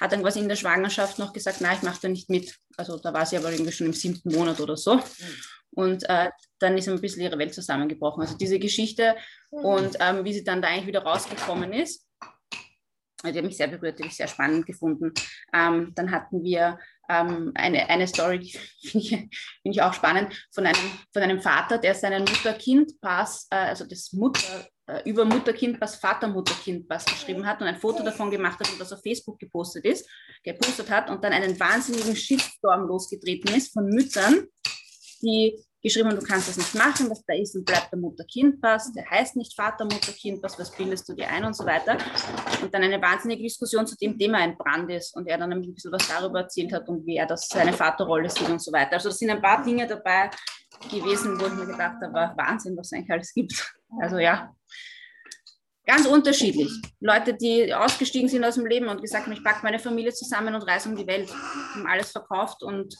hat 0.00 0.12
dann 0.12 0.22
quasi 0.22 0.40
in 0.40 0.48
der 0.48 0.56
Schwangerschaft 0.56 1.18
noch 1.18 1.32
gesagt, 1.32 1.60
nein, 1.60 1.76
ich 1.76 1.82
mache 1.82 2.00
da 2.02 2.08
nicht 2.08 2.28
mit. 2.30 2.54
Also 2.76 2.98
da 2.98 3.12
war 3.12 3.26
sie 3.26 3.36
aber 3.36 3.50
irgendwie 3.50 3.72
schon 3.72 3.86
im 3.86 3.92
siebten 3.92 4.32
Monat 4.32 4.60
oder 4.60 4.76
so. 4.76 5.00
Und 5.70 6.08
äh, 6.08 6.30
dann 6.58 6.78
ist 6.78 6.88
ein 6.88 7.00
bisschen 7.00 7.22
ihre 7.22 7.38
Welt 7.38 7.54
zusammengebrochen. 7.54 8.22
Also 8.22 8.36
diese 8.36 8.58
Geschichte 8.58 9.16
und 9.50 9.96
ähm, 10.00 10.24
wie 10.24 10.32
sie 10.32 10.44
dann 10.44 10.62
da 10.62 10.68
eigentlich 10.68 10.86
wieder 10.86 11.02
rausgekommen 11.02 11.72
ist, 11.72 12.06
die 13.24 13.38
hat 13.38 13.44
mich 13.44 13.56
sehr 13.56 13.68
berührt, 13.68 13.98
die 13.98 14.02
habe 14.02 14.10
ich 14.10 14.16
sehr 14.16 14.28
spannend 14.28 14.66
gefunden. 14.66 15.12
Ähm, 15.52 15.92
dann 15.94 16.10
hatten 16.10 16.42
wir 16.42 16.78
ähm, 17.08 17.52
eine, 17.54 17.88
eine 17.88 18.06
Story, 18.06 18.38
die 18.82 18.88
finde 18.88 18.98
ich, 18.98 19.08
find 19.08 19.30
ich 19.64 19.82
auch 19.82 19.94
spannend, 19.94 20.34
von 20.52 20.66
einem, 20.66 20.78
von 21.12 21.22
einem 21.22 21.40
Vater, 21.40 21.78
der 21.78 21.94
seinen 21.94 22.24
Mutter-Kind-Pass, 22.24 23.48
äh, 23.50 23.56
also 23.56 23.86
das 23.86 24.12
Mutter, 24.12 24.66
über 25.04 25.24
Mutter-Kind-Pass, 25.24 25.96
Vater-Mutter-Kind-Pass 25.96 27.06
geschrieben 27.06 27.46
hat 27.46 27.60
und 27.60 27.66
ein 27.66 27.76
Foto 27.76 28.02
davon 28.04 28.30
gemacht 28.30 28.60
hat 28.60 28.70
und 28.70 28.80
das 28.80 28.92
auf 28.92 29.02
Facebook 29.02 29.38
gepostet 29.38 29.84
ist, 29.84 30.08
gepostet 30.44 30.90
hat 30.90 31.10
und 31.10 31.24
dann 31.24 31.32
einen 31.32 31.58
wahnsinnigen 31.58 32.14
Shitstorm 32.14 32.86
losgetreten 32.86 33.54
ist 33.54 33.72
von 33.72 33.86
Müttern, 33.86 34.46
die 35.22 35.58
geschrieben 35.86 36.10
du 36.10 36.22
kannst 36.22 36.48
das 36.48 36.56
nicht 36.56 36.74
machen, 36.74 37.08
was 37.08 37.24
da 37.24 37.34
ist 37.34 37.54
und 37.54 37.64
bleibt 37.64 37.92
der 37.92 37.98
Mutter-Kind-Pass, 37.98 38.92
der 38.92 39.08
heißt 39.08 39.36
nicht 39.36 39.54
Vater-Mutter-Kind-Pass, 39.54 40.58
was 40.58 40.70
bildest 40.72 41.08
du 41.08 41.14
dir 41.14 41.28
ein 41.28 41.44
und 41.44 41.54
so 41.54 41.64
weiter. 41.64 41.96
Und 42.60 42.74
dann 42.74 42.82
eine 42.82 43.00
wahnsinnige 43.00 43.42
Diskussion 43.42 43.86
zu 43.86 43.96
dem 43.96 44.18
Thema 44.18 44.42
entbrannt 44.42 44.90
ist 44.90 45.14
und 45.14 45.28
er 45.28 45.38
dann 45.38 45.52
ein 45.52 45.62
bisschen 45.62 45.92
was 45.92 46.08
darüber 46.08 46.40
erzählt 46.40 46.72
hat 46.72 46.88
und 46.88 47.06
wie 47.06 47.16
er 47.16 47.26
das 47.26 47.48
seine 47.48 47.72
Vaterrolle 47.72 48.28
sieht 48.28 48.48
und 48.48 48.60
so 48.60 48.72
weiter. 48.72 48.94
Also 48.94 49.10
das 49.10 49.18
sind 49.18 49.30
ein 49.30 49.40
paar 49.40 49.62
Dinge 49.62 49.86
dabei 49.86 50.30
gewesen, 50.90 51.40
wo 51.40 51.46
ich 51.46 51.52
mir 51.52 51.66
gedacht 51.66 51.96
habe, 52.02 52.32
Wahnsinn, 52.36 52.76
was 52.76 52.88
es 52.88 52.92
eigentlich 52.92 53.10
alles 53.12 53.32
gibt. 53.32 53.74
Also 54.00 54.18
ja, 54.18 54.52
ganz 55.86 56.06
unterschiedlich. 56.06 56.72
Leute, 56.98 57.34
die 57.34 57.72
ausgestiegen 57.72 58.28
sind 58.28 58.44
aus 58.44 58.56
dem 58.56 58.66
Leben 58.66 58.88
und 58.88 59.00
gesagt 59.00 59.26
haben, 59.26 59.32
ich 59.32 59.44
packe 59.44 59.60
meine 59.62 59.78
Familie 59.78 60.12
zusammen 60.12 60.54
und 60.54 60.62
reise 60.62 60.88
um 60.88 60.96
die 60.96 61.06
Welt, 61.06 61.32
haben 61.74 61.86
alles 61.86 62.10
verkauft 62.10 62.64
und 62.64 62.96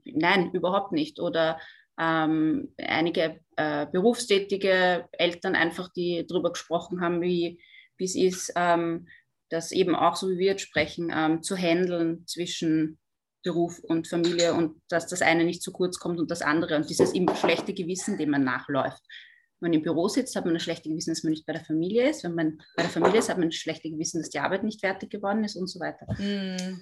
nein, 0.06 0.52
überhaupt 0.54 0.93
nicht. 0.93 1.19
Oder 1.19 1.60
ähm, 2.00 2.74
einige 2.78 3.41
äh, 3.58 3.86
berufstätige 3.88 5.10
Eltern 5.12 5.56
einfach, 5.56 5.89
die 5.89 6.26
darüber 6.26 6.52
gesprochen 6.52 7.02
haben, 7.02 7.22
wie 7.22 7.62
es 7.98 8.15
ist, 8.15 8.54
ähm, 8.56 9.08
das 9.50 9.72
eben 9.72 9.96
auch, 9.96 10.16
so 10.16 10.30
wie 10.30 10.38
wir 10.38 10.48
jetzt 10.48 10.62
sprechen, 10.62 11.12
ähm, 11.14 11.42
zu 11.44 11.56
handeln 11.58 12.26
zwischen 12.28 13.00
Beruf 13.44 13.80
und 13.80 14.08
Familie 14.08 14.54
und 14.54 14.82
dass 14.90 15.08
das 15.08 15.22
eine 15.22 15.46
nicht 15.46 15.64
zu 15.64 15.72
kurz 15.72 16.00
kommt 16.00 16.20
und 16.20 16.30
das 16.30 16.42
andere 16.42 16.76
und 16.76 16.90
dieses 16.90 17.14
immer 17.14 17.36
schlechte 17.36 17.74
Gewissen, 17.74 18.18
dem 18.18 18.32
man 18.32 18.44
nachläuft. 18.44 19.02
Wenn 19.60 19.72
man 19.72 19.74
im 19.74 19.82
Büro 19.82 20.08
sitzt, 20.08 20.36
hat 20.36 20.46
man 20.46 20.54
das 20.54 20.64
schlechte 20.64 20.90
Gewissen, 20.90 21.12
dass 21.12 21.24
man 21.24 21.32
nicht 21.32 21.46
bei 21.46 21.54
der 21.54 21.64
Familie 21.64 22.10
ist. 22.10 22.24
Wenn 22.24 22.36
man 22.36 22.58
bei 22.76 22.84
der 22.84 22.92
Familie 22.92 23.20
ist, 23.20 23.30
hat 23.30 23.38
man 23.38 23.50
das 23.50 23.56
schlechte 23.56 23.90
Gewissen, 23.90 24.22
dass 24.22 24.30
die 24.30 24.40
Arbeit 24.40 24.64
nicht 24.64 24.80
fertig 24.80 25.10
geworden 25.10 25.44
ist 25.44 25.56
und 25.56 25.68
so 25.68 25.80
weiter. 25.80 26.06
Mm. 26.18 26.82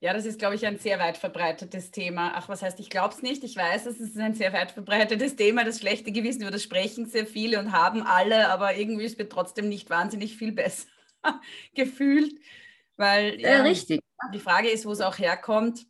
Ja, 0.00 0.12
das 0.12 0.26
ist, 0.26 0.38
glaube 0.38 0.56
ich, 0.56 0.66
ein 0.66 0.78
sehr 0.78 0.98
weit 0.98 1.16
verbreitetes 1.16 1.90
Thema. 1.90 2.32
Ach, 2.34 2.50
was 2.50 2.60
heißt, 2.60 2.78
ich 2.80 2.90
glaube 2.90 3.14
es 3.14 3.22
nicht. 3.22 3.42
Ich 3.44 3.56
weiß, 3.56 3.86
es 3.86 3.98
ist 3.98 4.16
ein 4.18 4.34
sehr 4.34 4.52
weit 4.52 4.72
verbreitetes 4.72 5.36
Thema. 5.36 5.64
Das 5.64 5.80
schlechte 5.80 6.12
Gewissen, 6.12 6.42
über 6.42 6.50
das 6.50 6.62
sprechen 6.62 7.06
sehr 7.06 7.26
viele 7.26 7.58
und 7.58 7.72
haben 7.72 8.02
alle, 8.02 8.48
aber 8.48 8.76
irgendwie 8.76 9.04
ist 9.04 9.18
es 9.18 9.28
trotzdem 9.30 9.70
nicht 9.70 9.88
wahnsinnig 9.88 10.36
viel 10.36 10.52
besser. 10.52 10.86
gefühlt, 11.74 12.38
weil 12.96 13.40
ja, 13.40 13.62
richtig. 13.62 14.00
die 14.32 14.38
Frage 14.38 14.68
ist, 14.68 14.86
wo 14.86 14.92
es 14.92 15.00
auch 15.00 15.18
herkommt 15.18 15.86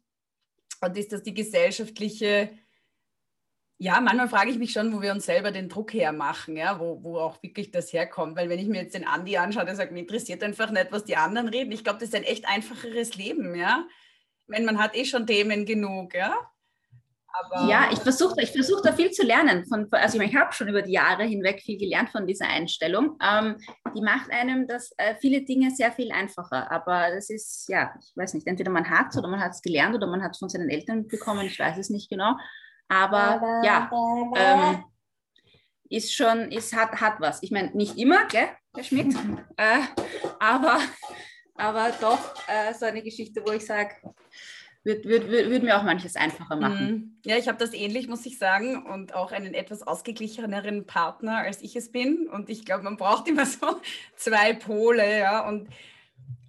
und 0.81 0.97
ist 0.97 1.13
das 1.13 1.23
die 1.23 1.35
gesellschaftliche, 1.35 2.51
ja, 3.79 4.01
manchmal 4.01 4.29
frage 4.29 4.51
ich 4.51 4.59
mich 4.59 4.73
schon, 4.73 4.93
wo 4.93 5.03
wir 5.03 5.13
uns 5.13 5.27
selber 5.27 5.51
den 5.51 5.69
Druck 5.69 5.93
hermachen, 5.93 6.57
ja, 6.57 6.81
wo, 6.81 7.03
wo 7.03 7.19
auch 7.19 7.43
wirklich 7.43 7.71
das 7.71 7.93
herkommt, 7.93 8.37
weil 8.37 8.49
wenn 8.49 8.59
ich 8.59 8.69
mir 8.69 8.83
jetzt 8.83 8.95
den 8.95 9.07
Andi 9.07 9.37
anschaue, 9.37 9.67
der 9.67 9.77
sagt, 9.77 9.93
mir 9.93 10.01
interessiert 10.01 10.43
einfach 10.43 10.71
nicht, 10.71 10.93
was 10.93 11.05
die 11.05 11.17
anderen 11.17 11.49
reden. 11.49 11.73
Ich 11.73 11.85
glaube, 11.85 11.99
das 11.99 12.09
ist 12.09 12.15
ein 12.15 12.25
echt 12.25 12.49
einfacheres 12.49 13.17
Leben, 13.17 13.55
ja. 13.55 13.87
Wenn 14.47 14.65
man 14.65 14.79
hat 14.79 14.97
eh 14.97 15.05
schon 15.05 15.27
Themen 15.27 15.67
genug, 15.67 16.15
ja. 16.15 16.51
Aber 17.39 17.69
ja, 17.69 17.89
ich 17.93 17.99
versuche 17.99 18.41
ich 18.41 18.51
versuch 18.51 18.81
da 18.83 18.93
viel 18.93 19.11
zu 19.11 19.23
lernen. 19.25 19.67
Von, 19.67 19.89
also 19.91 20.19
ich, 20.21 20.31
ich 20.31 20.37
habe 20.37 20.53
schon 20.53 20.69
über 20.69 20.83
die 20.83 20.93
Jahre 20.93 21.25
hinweg 21.25 21.61
viel 21.61 21.79
gelernt 21.79 22.11
von 22.11 22.27
dieser 22.27 22.49
Einstellung. 22.49 23.19
Ähm, 23.23 23.57
die 23.95 24.01
macht 24.01 24.31
einem 24.31 24.67
das 24.67 24.93
äh, 24.97 25.15
viele 25.21 25.43
Dinge 25.43 25.71
sehr 25.71 25.93
viel 25.93 26.13
einfacher. 26.13 26.71
Aber 26.71 27.11
das 27.15 27.29
ist, 27.29 27.69
ja, 27.69 27.95
ich 28.01 28.17
weiß 28.17 28.35
nicht, 28.35 28.47
entweder 28.47 28.71
man 28.71 28.89
hat 28.89 29.09
es 29.11 29.19
oder 29.19 29.29
man 29.29 29.41
hat 29.41 29.53
es 29.53 29.61
gelernt 29.61 29.95
oder 29.95 30.07
man 30.07 30.23
hat 30.23 30.33
es 30.33 30.39
von 30.39 30.49
seinen 30.49 30.71
Eltern 30.71 31.07
bekommen, 31.07 31.47
ich 31.47 31.59
weiß 31.59 31.77
es 31.79 31.91
nicht 31.91 32.09
genau. 32.09 32.37
Aber 32.89 33.63
ja, 33.65 33.91
ähm, 34.37 34.85
ist 35.91 36.15
schon, 36.15 36.51
ist, 36.53 36.75
hat, 36.75 36.93
hat 37.01 37.21
was. 37.21 37.43
Ich 37.43 37.51
meine, 37.51 37.71
nicht 37.73 37.99
immer, 37.99 38.27
gell, 38.27 38.49
Herr 38.75 38.85
Schmidt, 38.85 39.15
äh, 39.57 39.81
aber, 40.39 40.79
aber 41.55 41.93
doch 42.01 42.35
äh, 42.49 42.73
so 42.75 42.87
eine 42.87 43.03
Geschichte, 43.03 43.43
wo 43.45 43.53
ich 43.53 43.67
sage, 43.67 43.95
würde 44.87 45.05
würd, 45.05 45.29
würd, 45.29 45.51
würd 45.51 45.63
mir 45.65 45.77
auch 45.77 45.83
manches 45.83 46.15
einfacher 46.15 46.57
machen. 46.57 46.87
Mhm. 46.87 47.19
Ja, 47.25 47.37
ich 47.37 47.49
habe 47.49 47.59
das 47.59 47.75
ähnlich, 47.75 48.07
muss 48.07 48.25
ich 48.25 48.39
sagen, 48.39 48.87
und 48.87 49.15
auch 49.15 49.33
einen 49.33 49.53
etwas 49.53 49.83
ausgeglicheneren 49.83 50.87
Partner, 50.87 51.39
als 51.39 51.61
ich 51.61 51.75
es 51.75 51.91
bin. 51.91 52.29
Und 52.29 52.49
ich 52.49 52.65
glaube, 52.65 52.85
man 52.85 52.97
braucht 52.97 53.27
immer 53.29 53.45
so 53.45 53.81
zwei 54.15 54.53
Pole, 54.53 55.19
ja. 55.19 55.47
Und 55.47 55.69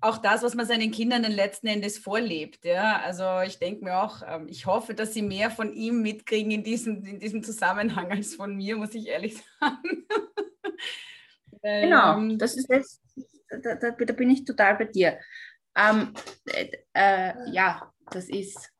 auch 0.01 0.19
das, 0.19 0.43
was 0.43 0.53
man 0.53 0.67
seinen 0.67 0.91
Kindern 0.91 1.23
dann 1.23 1.31
letzten 1.31 1.65
Endes 1.65 1.97
vorlebt. 1.97 2.63
Ja? 2.63 3.01
Also 3.01 3.41
ich 3.45 3.57
denke 3.57 3.83
mir 3.83 3.99
auch, 3.99 4.21
ähm, 4.27 4.47
ich 4.47 4.67
hoffe, 4.67 4.93
dass 4.93 5.15
sie 5.15 5.23
mehr 5.23 5.49
von 5.49 5.73
ihm 5.73 6.03
mitkriegen 6.03 6.51
in 6.51 6.63
diesem, 6.63 7.03
in 7.03 7.19
diesem 7.19 7.43
Zusammenhang 7.43 8.11
als 8.11 8.35
von 8.35 8.55
mir, 8.55 8.77
muss 8.77 8.93
ich 8.93 9.07
ehrlich 9.07 9.37
sagen. 9.59 10.05
genau, 11.63 12.17
ähm, 12.17 12.37
das 12.37 12.55
ist 12.55 12.69
das, 12.69 13.01
da, 13.49 13.75
da, 13.75 13.91
da, 13.91 14.13
bin 14.13 14.29
ich 14.29 14.45
total 14.45 14.75
bei 14.75 14.85
dir. 14.85 15.17
Ähm, 15.75 16.13
äh, 16.45 16.69
äh, 16.93 17.33
ja, 17.51 17.91
das 18.11 18.29
ist, 18.29 18.71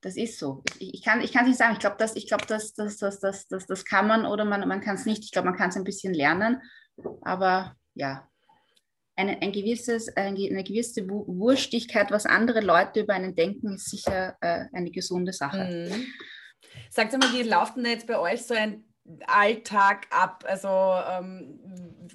das 0.00 0.16
ist 0.16 0.38
so. 0.38 0.62
Ich, 0.78 0.94
ich 0.94 1.02
kann 1.02 1.20
es 1.20 1.30
ich 1.30 1.40
nicht 1.40 1.58
sagen. 1.58 1.74
Ich 1.74 1.80
glaube, 1.80 1.96
das, 1.98 2.14
glaub, 2.14 2.46
das, 2.46 2.74
das, 2.74 2.96
das, 2.96 3.20
das, 3.20 3.48
das, 3.48 3.66
das 3.66 3.84
kann 3.84 4.06
man 4.06 4.26
oder 4.26 4.44
man, 4.44 4.66
man 4.68 4.80
kann 4.80 4.96
es 4.96 5.06
nicht. 5.06 5.24
Ich 5.24 5.32
glaube, 5.32 5.48
man 5.48 5.56
kann 5.56 5.70
es 5.70 5.76
ein 5.76 5.84
bisschen 5.84 6.14
lernen. 6.14 6.60
Aber 7.22 7.76
ja, 7.94 8.28
eine, 9.16 9.40
ein 9.42 9.52
gewisses, 9.52 10.14
eine 10.16 10.62
gewisse 10.62 11.08
Wurstigkeit, 11.08 12.10
was 12.10 12.26
andere 12.26 12.60
Leute 12.60 13.00
über 13.00 13.14
einen 13.14 13.34
denken, 13.34 13.74
ist 13.74 13.90
sicher 13.90 14.36
äh, 14.40 14.66
eine 14.72 14.90
gesunde 14.90 15.32
Sache. 15.32 15.88
Mhm. 15.90 16.06
Sagt 16.90 17.12
mal, 17.12 17.32
wie 17.32 17.42
läuft 17.42 17.76
denn 17.76 17.86
jetzt 17.86 18.06
bei 18.06 18.18
euch 18.18 18.42
so 18.42 18.54
ein 18.54 18.84
Alltag 19.26 20.06
ab? 20.10 20.44
Also 20.46 20.68
ähm, 20.68 21.58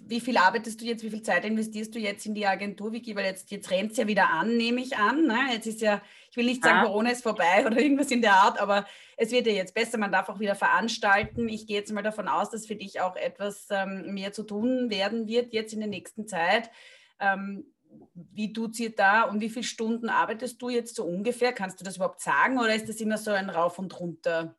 wie 0.06 0.20
viel 0.20 0.38
arbeitest 0.38 0.80
du 0.80 0.86
jetzt, 0.86 1.04
wie 1.04 1.10
viel 1.10 1.24
Zeit 1.24 1.46
investierst 1.46 1.94
du 1.96 2.00
jetzt 2.00 2.26
in 2.26 2.36
die 2.36 2.46
Agentur, 2.46 2.92
Vicky? 2.92 3.16
Weil 3.16 3.26
jetzt, 3.26 3.50
jetzt 3.50 3.72
rennt 3.72 3.92
es 3.92 3.98
ja 3.98 4.08
wieder 4.08 4.30
an, 4.30 4.56
nehme 4.56 4.82
ich 4.82 4.98
an. 4.98 5.26
Ne? 5.26 5.40
Jetzt 5.54 5.68
ist 5.68 5.82
ja, 5.82 6.02
ich 6.32 6.38
will 6.38 6.46
nicht 6.46 6.64
sagen, 6.64 6.80
ah. 6.80 6.86
Corona 6.86 7.12
ist 7.12 7.24
vorbei 7.24 7.66
oder 7.66 7.78
irgendwas 7.78 8.10
in 8.10 8.22
der 8.22 8.34
Art, 8.34 8.60
aber 8.60 8.86
es 9.18 9.32
wird 9.32 9.48
ja 9.48 9.54
jetzt 9.54 9.76
besser, 9.76 9.98
man 9.98 10.14
darf 10.14 10.30
auch 10.30 10.40
wieder 10.40 10.56
veranstalten. 10.56 11.50
Ich 11.50 11.68
gehe 11.68 11.78
jetzt 11.78 11.92
mal 11.92 12.04
davon 12.04 12.30
aus, 12.30 12.50
dass 12.50 12.66
für 12.66 12.78
dich 12.78 13.02
auch 13.02 13.18
etwas 13.18 13.68
ähm, 13.70 14.14
mehr 14.14 14.32
zu 14.32 14.44
tun 14.44 14.90
werden 14.90 15.28
wird 15.28 15.54
jetzt 15.54 15.74
in 15.74 15.82
der 15.82 15.90
nächsten 15.90 16.28
Zeit. 16.28 16.72
Ähm, 17.20 17.66
wie 18.14 18.54
tut 18.54 18.76
sie 18.76 18.96
da 18.96 19.24
und 19.24 19.42
wie 19.42 19.50
viele 19.50 19.66
Stunden 19.66 20.08
arbeitest 20.08 20.62
du 20.62 20.70
jetzt 20.70 20.96
so 20.96 21.04
ungefähr? 21.04 21.52
Kannst 21.52 21.82
du 21.82 21.84
das 21.84 21.98
überhaupt 21.98 22.22
sagen 22.22 22.60
oder 22.60 22.74
ist 22.74 22.88
das 22.88 23.02
immer 23.02 23.18
so 23.18 23.32
ein 23.32 23.50
Rauf 23.50 23.78
und 23.78 24.00
runter? 24.00 24.56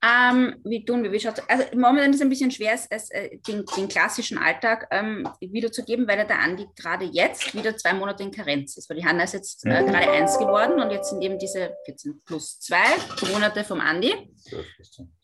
Ähm, 0.00 0.54
wie 0.64 0.84
tun 0.84 1.02
wir? 1.02 1.10
Wie 1.10 1.18
schaut 1.18 1.42
Also 1.48 1.64
momentan 1.74 2.10
ist 2.10 2.16
es 2.16 2.22
ein 2.22 2.28
bisschen 2.28 2.52
schwer, 2.52 2.72
es, 2.72 2.86
es, 2.88 3.10
äh, 3.10 3.38
den, 3.48 3.64
den, 3.76 3.88
klassischen 3.88 4.38
Alltag 4.38 4.86
ähm, 4.92 5.28
wiederzugeben, 5.40 6.06
weil 6.06 6.24
der 6.24 6.38
Andi 6.38 6.68
gerade 6.76 7.04
jetzt 7.04 7.52
wieder 7.52 7.76
zwei 7.76 7.94
Monate 7.94 8.22
in 8.22 8.30
Karenz 8.30 8.76
ist. 8.76 8.88
Weil 8.88 8.98
die 8.98 9.04
Hanna 9.04 9.24
ist 9.24 9.34
jetzt 9.34 9.66
äh, 9.66 9.82
mhm. 9.82 9.86
gerade 9.86 10.10
eins 10.10 10.38
geworden 10.38 10.80
und 10.80 10.92
jetzt 10.92 11.10
sind 11.10 11.20
eben 11.22 11.38
diese 11.38 11.74
14 11.84 12.22
plus 12.24 12.60
zwei 12.60 12.84
Monate 13.32 13.64
vom 13.64 13.80
Andi. 13.80 14.14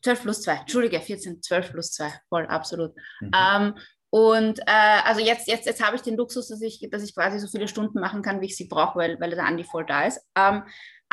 12 0.02 0.22
plus 0.22 0.42
2, 0.42 0.52
Entschuldige, 0.52 1.00
14, 1.00 1.40
12 1.40 1.70
plus 1.70 1.92
2, 1.92 2.12
voll, 2.28 2.46
absolut. 2.46 2.92
Mhm. 3.20 3.30
Ähm, 3.32 3.74
Und 4.10 4.60
äh, 4.60 5.00
also 5.04 5.20
jetzt, 5.20 5.48
jetzt, 5.48 5.66
jetzt 5.66 5.84
habe 5.84 5.96
ich 5.96 6.02
den 6.02 6.16
Luxus, 6.16 6.48
dass 6.48 6.62
ich, 6.62 6.88
dass 6.90 7.02
ich 7.02 7.14
quasi 7.14 7.38
so 7.38 7.48
viele 7.48 7.68
Stunden 7.68 8.00
machen 8.00 8.22
kann, 8.22 8.40
wie 8.40 8.46
ich 8.46 8.56
sie 8.56 8.68
brauche, 8.68 8.98
weil, 8.98 9.20
weil 9.20 9.30
der 9.30 9.44
Andi 9.44 9.64
voll 9.64 9.86
da 9.86 10.04
ist. 10.04 10.20
Ähm, 10.36 10.64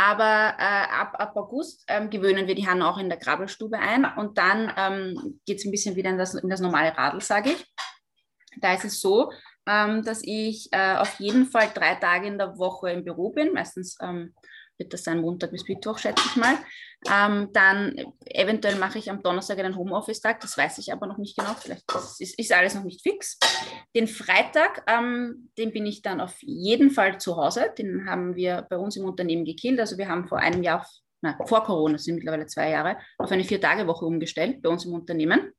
aber 0.02 0.56
äh, 0.58 0.88
ab, 0.90 1.14
ab 1.20 1.38
August 1.38 1.84
ähm, 1.88 2.10
gewöhnen 2.10 2.48
wir 2.48 2.56
die 2.56 2.68
Hanna 2.68 2.90
auch 2.90 2.98
in 2.98 3.08
der 3.08 3.20
Krabbelstube 3.20 3.78
ein 3.78 4.04
und 4.18 4.36
dann 4.40 4.74
ähm, 4.76 5.40
geht 5.46 5.60
es 5.60 5.66
ein 5.66 5.70
bisschen 5.70 5.96
wieder 5.96 6.10
in 6.10 6.18
das, 6.18 6.34
in 6.34 6.50
das 6.50 6.60
normale 6.60 6.98
Radl, 6.98 7.22
sage 7.22 7.52
ich. 7.52 7.66
Da 8.58 8.74
ist 8.74 8.84
es 8.84 9.00
so, 9.00 9.32
ähm, 9.68 10.04
dass 10.04 10.24
ich 10.24 10.70
äh, 10.72 10.96
auf 10.96 11.20
jeden 11.20 11.46
Fall 11.46 11.70
drei 11.72 11.94
Tage 11.96 12.26
in 12.26 12.40
der 12.40 12.58
Woche 12.58 12.90
im 12.90 13.04
Büro 13.04 13.30
bin, 13.30 13.54
meistens 13.54 13.96
ähm, 14.02 14.34
wird 14.82 14.94
das 14.94 15.04
sein 15.04 15.22
Montag 15.22 15.52
bis 15.52 15.67
Mittwoch, 15.67 15.98
schätze 15.98 16.24
ich 16.26 16.36
mal. 16.36 16.58
Ähm, 17.10 17.50
dann 17.54 17.96
eventuell 18.26 18.76
mache 18.76 19.00
ich 19.00 19.10
am 19.10 19.24
Donnerstag 19.24 19.60
einen 19.60 19.76
Homeoffice-Tag, 19.76 20.39
das 20.39 20.58
weiß 20.58 20.78
ich 20.80 20.91
aber 20.91 21.08
noch 21.08 21.17
nicht 21.17 21.38
genau, 21.38 21.54
vielleicht 21.60 21.84
ist, 22.20 22.38
ist 22.38 22.54
alles 22.54 22.76
noch 22.76 22.84
nicht 22.84 23.02
fix. 23.02 23.39
Den 23.96 24.08
Freitag, 24.08 24.84
ähm, 24.88 25.52
den 25.58 25.72
bin 25.72 25.86
ich 25.86 26.02
dann 26.02 26.22
auf 26.22 26.36
jeden 26.41 26.91
Fall 26.91 27.20
zu 27.20 27.38
Hause, 27.38 27.74
den 27.78 28.08
haben 28.08 28.36
wir 28.36 28.67
bei 28.70 28.78
uns 28.78 28.98
im 28.98 29.06
Unternehmen 29.06 29.46
gekillt. 29.46 29.80
Also 29.80 29.98
wir 29.98 30.10
haben 30.10 30.28
vor 30.28 30.39
einem 30.39 30.62
Jahr, 30.62 30.88
na, 31.22 31.38
vor 31.46 31.63
Corona, 31.63 31.94
das 31.94 32.04
sind 32.04 32.15
mittlerweile 32.15 32.46
zwei 32.46 32.70
Jahre, 32.70 32.98
auf 33.17 33.32
eine 33.32 33.44
Vier-Tage-Woche 33.44 34.06
umgestellt 34.06 34.62
bei 34.62 34.70
uns 34.70 34.86
im 34.86 34.94
Unternehmen. 34.94 35.54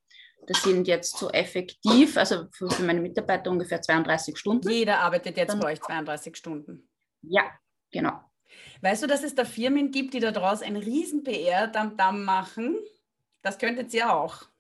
Das 0.47 0.63
sind 0.63 0.89
jetzt 0.89 1.17
so 1.17 1.31
effektiv, 1.31 2.17
also 2.17 2.47
für, 2.53 2.69
für 2.69 2.83
meine 2.83 3.01
Mitarbeiter 3.01 3.51
ungefähr 3.51 3.81
32 3.81 4.37
Stunden. 4.37 4.69
Jeder 4.69 4.99
arbeitet 5.01 5.37
jetzt 5.37 5.53
dann, 5.53 5.61
bei 5.61 5.73
euch 5.73 5.81
32 5.81 6.37
Stunden. 6.37 6.89
Ja, 7.23 7.45
genau. 7.93 8.21
Weißt 8.81 9.03
du, 9.03 9.07
dass 9.07 9.23
es 9.23 9.35
da 9.35 9.45
Firmen 9.45 9.91
gibt, 9.91 10.15
die 10.15 10.21
daraus 10.21 10.63
ein 10.63 10.77
riesen 10.77 11.23
PR-Damm 11.25 12.25
machen? 12.25 12.77
Das 13.43 13.59
könntet 13.59 13.93
ihr 13.95 14.13
auch. 14.13 14.52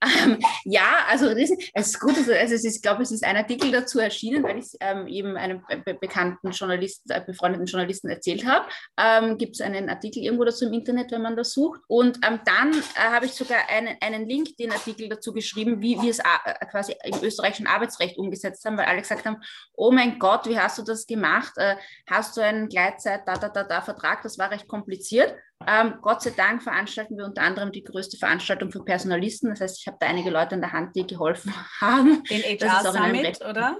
Ähm, 0.00 0.38
ja, 0.64 1.04
also 1.08 1.28
das 1.34 1.50
ist 1.50 2.00
gut. 2.00 2.16
Also, 2.16 2.32
also 2.32 2.54
es 2.54 2.64
ist, 2.64 2.76
ich 2.76 2.82
glaube, 2.82 3.02
es 3.02 3.10
ist 3.10 3.24
ein 3.24 3.36
Artikel 3.36 3.72
dazu 3.72 3.98
erschienen, 3.98 4.44
weil 4.44 4.58
ich 4.58 4.66
es 4.66 4.76
ähm, 4.80 5.06
eben 5.08 5.36
einem 5.36 5.64
be 5.84 5.94
bekannten 5.94 6.50
Journalisten, 6.50 7.10
äh, 7.10 7.20
befreundeten 7.24 7.66
Journalisten 7.66 8.08
erzählt 8.08 8.46
habe. 8.46 8.66
Ähm, 8.96 9.38
Gibt 9.38 9.56
es 9.56 9.60
einen 9.60 9.88
Artikel 9.88 10.22
irgendwo 10.22 10.44
dazu 10.44 10.66
im 10.66 10.72
Internet, 10.72 11.10
wenn 11.10 11.22
man 11.22 11.36
das 11.36 11.52
sucht. 11.52 11.80
Und 11.88 12.18
ähm, 12.24 12.40
dann 12.44 12.72
äh, 12.72 13.10
habe 13.10 13.26
ich 13.26 13.32
sogar 13.32 13.68
einen, 13.68 13.96
einen 14.00 14.28
Link, 14.28 14.56
den 14.56 14.70
Artikel 14.70 15.08
dazu 15.08 15.32
geschrieben, 15.32 15.82
wie 15.82 16.00
wir 16.00 16.10
es 16.10 16.20
äh, 16.20 16.66
quasi 16.70 16.94
im 17.04 17.22
österreichischen 17.22 17.66
Arbeitsrecht 17.66 18.18
umgesetzt 18.18 18.64
haben, 18.64 18.76
weil 18.78 18.86
alle 18.86 19.02
gesagt 19.02 19.24
haben, 19.24 19.42
oh 19.74 19.90
mein 19.90 20.18
Gott, 20.18 20.46
wie 20.46 20.58
hast 20.58 20.78
du 20.78 20.82
das 20.82 21.06
gemacht? 21.06 21.54
Äh, 21.56 21.76
hast 22.06 22.36
du 22.36 22.40
einen 22.40 22.68
Gleitzeit, 22.68 23.22
da, 23.26 23.34
da, 23.34 23.48
da, 23.48 23.64
da 23.64 23.80
Vertrag? 23.80 24.22
Das 24.22 24.38
war 24.38 24.50
recht 24.50 24.68
kompliziert. 24.68 25.34
Ähm, 25.66 25.94
Gott 26.00 26.22
sei 26.22 26.30
Dank 26.30 26.62
veranstalten 26.62 27.16
wir 27.16 27.24
unter 27.24 27.42
anderem 27.42 27.72
die 27.72 27.82
größte 27.82 28.16
Veranstaltung 28.16 28.70
für 28.70 28.84
Personalisten. 28.84 29.50
Das 29.50 29.60
heißt, 29.60 29.80
ich 29.80 29.86
habe 29.86 29.96
da 30.00 30.06
einige 30.06 30.30
Leute 30.30 30.54
in 30.54 30.60
der 30.60 30.72
Hand, 30.72 30.94
die 30.94 31.06
geholfen 31.06 31.52
haben. 31.80 32.22
Den 32.24 32.42
HR 32.42 32.92
Summit, 32.92 33.40
oder? 33.44 33.78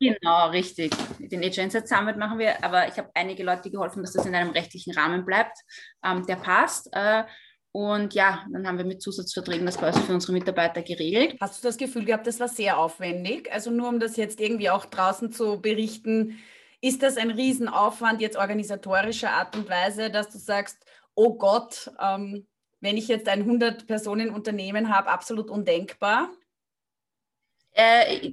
Genau, 0.00 0.48
richtig. 0.48 0.92
Den 1.18 1.42
HR 1.42 1.64
Insight 1.64 1.86
Summit 1.86 2.16
machen 2.16 2.38
wir, 2.38 2.64
aber 2.64 2.88
ich 2.88 2.96
habe 2.96 3.10
einige 3.14 3.44
Leute 3.44 3.70
geholfen, 3.70 4.02
dass 4.02 4.14
das 4.14 4.24
in 4.24 4.34
einem 4.34 4.50
rechtlichen 4.50 4.94
Rahmen 4.94 5.26
bleibt, 5.26 5.58
ähm, 6.02 6.24
der 6.26 6.36
passt. 6.36 6.88
Äh, 6.92 7.24
und 7.72 8.14
ja, 8.14 8.44
dann 8.50 8.66
haben 8.66 8.78
wir 8.78 8.84
mit 8.86 9.02
Zusatzverträgen 9.02 9.66
das 9.66 9.78
quasi 9.78 10.00
für 10.00 10.14
unsere 10.14 10.32
Mitarbeiter 10.32 10.82
geregelt. 10.82 11.36
Hast 11.40 11.62
du 11.62 11.68
das 11.68 11.76
Gefühl 11.76 12.06
gehabt, 12.06 12.26
das 12.26 12.40
war 12.40 12.48
sehr 12.48 12.78
aufwendig? 12.78 13.52
Also 13.52 13.70
nur 13.70 13.88
um 13.88 14.00
das 14.00 14.16
jetzt 14.16 14.40
irgendwie 14.40 14.70
auch 14.70 14.86
draußen 14.86 15.30
zu 15.30 15.60
berichten, 15.60 16.38
ist 16.80 17.02
das 17.02 17.18
ein 17.18 17.30
Riesenaufwand 17.30 18.22
jetzt 18.22 18.38
organisatorischer 18.38 19.30
Art 19.30 19.54
und 19.54 19.68
Weise, 19.68 20.10
dass 20.10 20.30
du 20.30 20.38
sagst, 20.38 20.78
oh 21.14 21.34
Gott, 21.34 21.90
ähm, 22.00 22.46
wenn 22.80 22.96
ich 22.96 23.08
jetzt 23.08 23.28
ein 23.28 23.48
100-Personen-Unternehmen 23.48 24.94
habe, 24.94 25.10
absolut 25.10 25.50
undenkbar? 25.50 26.30
Äh, 27.72 28.32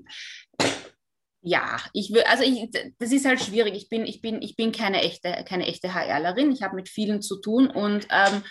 ja, 1.41 1.77
ich 1.93 2.13
will, 2.13 2.23
also 2.23 2.43
ich, 2.43 2.69
das 2.99 3.11
ist 3.11 3.25
halt 3.25 3.41
schwierig. 3.41 3.73
Ich 3.75 3.89
bin, 3.89 4.05
ich 4.05 4.21
bin, 4.21 4.41
ich 4.41 4.55
bin 4.55 4.71
keine 4.71 5.01
echte, 5.01 5.45
keine 5.47 5.67
echte 5.67 5.93
HRlerin. 5.93 6.51
Ich 6.51 6.61
habe 6.61 6.75
mit 6.75 6.89
vielen 6.89 7.21
zu 7.21 7.39
tun 7.39 7.69
und 7.69 8.07
ähm, 8.09 8.43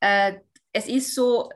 äh, 0.00 0.34
es 0.72 0.86
ist 0.86 1.14
so, 1.14 1.50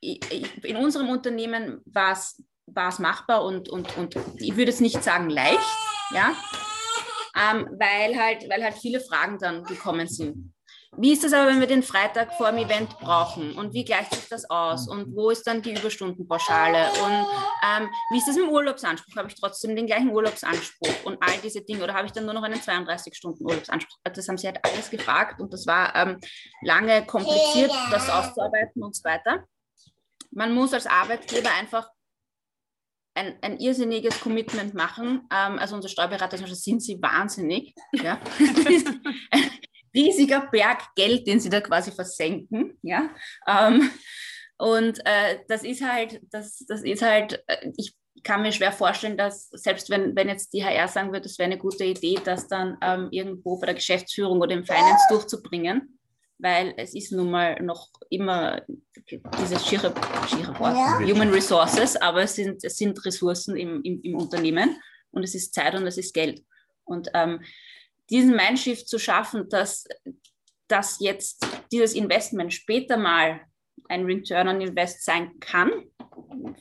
in 0.00 0.76
unserem 0.76 1.08
Unternehmen 1.08 1.80
war 1.86 2.12
es 2.12 2.98
machbar 2.98 3.44
und, 3.44 3.68
und, 3.68 3.96
und 3.96 4.16
ich 4.36 4.56
würde 4.56 4.70
es 4.70 4.80
nicht 4.80 5.02
sagen 5.02 5.30
leicht, 5.30 5.58
ja, 6.12 6.34
ähm, 7.36 7.68
weil, 7.78 8.16
halt, 8.16 8.48
weil 8.48 8.62
halt 8.62 8.74
viele 8.74 9.00
Fragen 9.00 9.38
dann 9.38 9.64
gekommen 9.64 10.06
sind. 10.06 10.53
Wie 10.96 11.12
ist 11.12 11.24
das 11.24 11.32
aber, 11.32 11.48
wenn 11.48 11.60
wir 11.60 11.66
den 11.66 11.82
Freitag 11.82 12.32
vor 12.34 12.50
dem 12.50 12.58
Event 12.58 12.98
brauchen? 12.98 13.52
Und 13.56 13.72
wie 13.72 13.84
gleicht 13.84 14.14
sich 14.14 14.28
das 14.28 14.48
aus? 14.48 14.88
Und 14.88 15.14
wo 15.14 15.30
ist 15.30 15.46
dann 15.46 15.60
die 15.60 15.72
Überstundenpauschale? 15.72 16.88
Und 17.02 17.26
ähm, 17.66 17.88
wie 18.10 18.18
ist 18.18 18.28
das 18.28 18.36
im 18.36 18.48
Urlaubsanspruch? 18.48 19.16
Habe 19.16 19.28
ich 19.28 19.34
trotzdem 19.34 19.74
den 19.74 19.86
gleichen 19.86 20.10
Urlaubsanspruch? 20.10 21.04
Und 21.04 21.18
all 21.20 21.36
diese 21.42 21.62
Dinge. 21.62 21.82
Oder 21.82 21.94
habe 21.94 22.06
ich 22.06 22.12
dann 22.12 22.24
nur 22.24 22.34
noch 22.34 22.42
einen 22.42 22.60
32-Stunden-Urlaubsanspruch? 22.60 23.98
Das 24.04 24.28
haben 24.28 24.38
sie 24.38 24.46
halt 24.46 24.58
alles 24.64 24.90
gefragt 24.90 25.40
und 25.40 25.52
das 25.52 25.66
war 25.66 25.94
ähm, 25.96 26.20
lange 26.62 27.04
kompliziert, 27.06 27.72
das 27.90 28.08
auszuarbeiten 28.08 28.82
und 28.82 28.94
so 28.94 29.02
weiter. 29.04 29.44
Man 30.30 30.54
muss 30.54 30.72
als 30.72 30.86
Arbeitgeber 30.86 31.50
einfach 31.58 31.88
ein, 33.14 33.36
ein 33.42 33.58
irrsinniges 33.58 34.20
Commitment 34.20 34.74
machen. 34.74 35.28
Ähm, 35.32 35.58
also 35.58 35.74
unser 35.74 35.88
Steuerberater 35.88 36.38
sind 36.38 36.82
sie 36.82 37.00
wahnsinnig. 37.02 37.74
Ja? 37.92 38.20
riesiger 39.94 40.48
Berg 40.50 40.94
Geld, 40.96 41.26
den 41.26 41.40
sie 41.40 41.50
da 41.50 41.60
quasi 41.60 41.92
versenken. 41.92 42.78
Ja? 42.82 43.10
Ähm, 43.46 43.90
und 44.58 45.00
äh, 45.04 45.40
das 45.48 45.64
ist 45.64 45.82
halt, 45.82 46.20
das, 46.30 46.64
das 46.66 46.82
ist 46.82 47.02
halt, 47.02 47.42
äh, 47.46 47.70
ich 47.76 47.94
kann 48.22 48.42
mir 48.42 48.52
schwer 48.52 48.72
vorstellen, 48.72 49.16
dass 49.16 49.48
selbst 49.50 49.90
wenn, 49.90 50.16
wenn 50.16 50.28
jetzt 50.28 50.52
die 50.52 50.64
HR 50.64 50.88
sagen 50.88 51.08
würde, 51.08 51.22
das 51.22 51.38
wäre 51.38 51.50
eine 51.50 51.58
gute 51.58 51.84
Idee, 51.84 52.18
das 52.24 52.48
dann 52.48 52.78
ähm, 52.80 53.08
irgendwo 53.10 53.58
bei 53.58 53.66
der 53.66 53.74
Geschäftsführung 53.74 54.40
oder 54.40 54.54
im 54.54 54.64
Finance 54.64 55.04
durchzubringen, 55.10 55.98
weil 56.38 56.74
es 56.76 56.94
ist 56.94 57.12
nun 57.12 57.30
mal 57.30 57.60
noch 57.62 57.90
immer 58.10 58.62
dieses 59.38 59.66
schiere, 59.66 59.92
schiere 60.28 60.58
Wort, 60.58 60.76
ja. 60.76 61.00
Human 61.00 61.30
Resources, 61.30 61.96
aber 61.96 62.22
es 62.22 62.34
sind, 62.34 62.64
es 62.64 62.76
sind 62.76 63.04
Ressourcen 63.04 63.56
im, 63.56 63.82
im, 63.82 64.00
im 64.02 64.16
Unternehmen 64.16 64.76
und 65.10 65.22
es 65.22 65.34
ist 65.34 65.54
Zeit 65.54 65.74
und 65.74 65.86
es 65.86 65.98
ist 65.98 66.14
Geld. 66.14 66.42
Und 66.84 67.08
ähm, 67.14 67.40
diesen 68.10 68.36
Mindshift 68.36 68.88
zu 68.88 68.98
schaffen, 68.98 69.48
dass, 69.48 69.86
dass 70.68 71.00
jetzt 71.00 71.46
dieses 71.72 71.94
Investment 71.94 72.52
später 72.52 72.96
mal 72.96 73.40
ein 73.88 74.04
Return 74.04 74.48
on 74.48 74.60
Invest 74.60 75.04
sein 75.04 75.38
kann, 75.40 75.70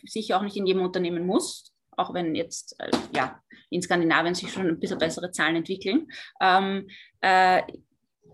sicher 0.04 0.38
auch 0.38 0.42
nicht 0.44 0.58
in 0.58 0.66
jedem 0.66 0.82
Unternehmen 0.82 1.26
muss, 1.26 1.74
auch 1.92 2.14
wenn 2.14 2.36
jetzt 2.36 2.76
äh, 2.80 2.90
ja, 3.16 3.40
in 3.70 3.82
Skandinavien 3.82 4.36
sich 4.36 4.52
schon 4.52 4.68
ein 4.68 4.80
bisschen 4.80 4.98
bessere 4.98 5.32
Zahlen 5.32 5.58
entwickeln, 5.58 6.08
ähm, 6.42 6.88
äh, 7.22 7.62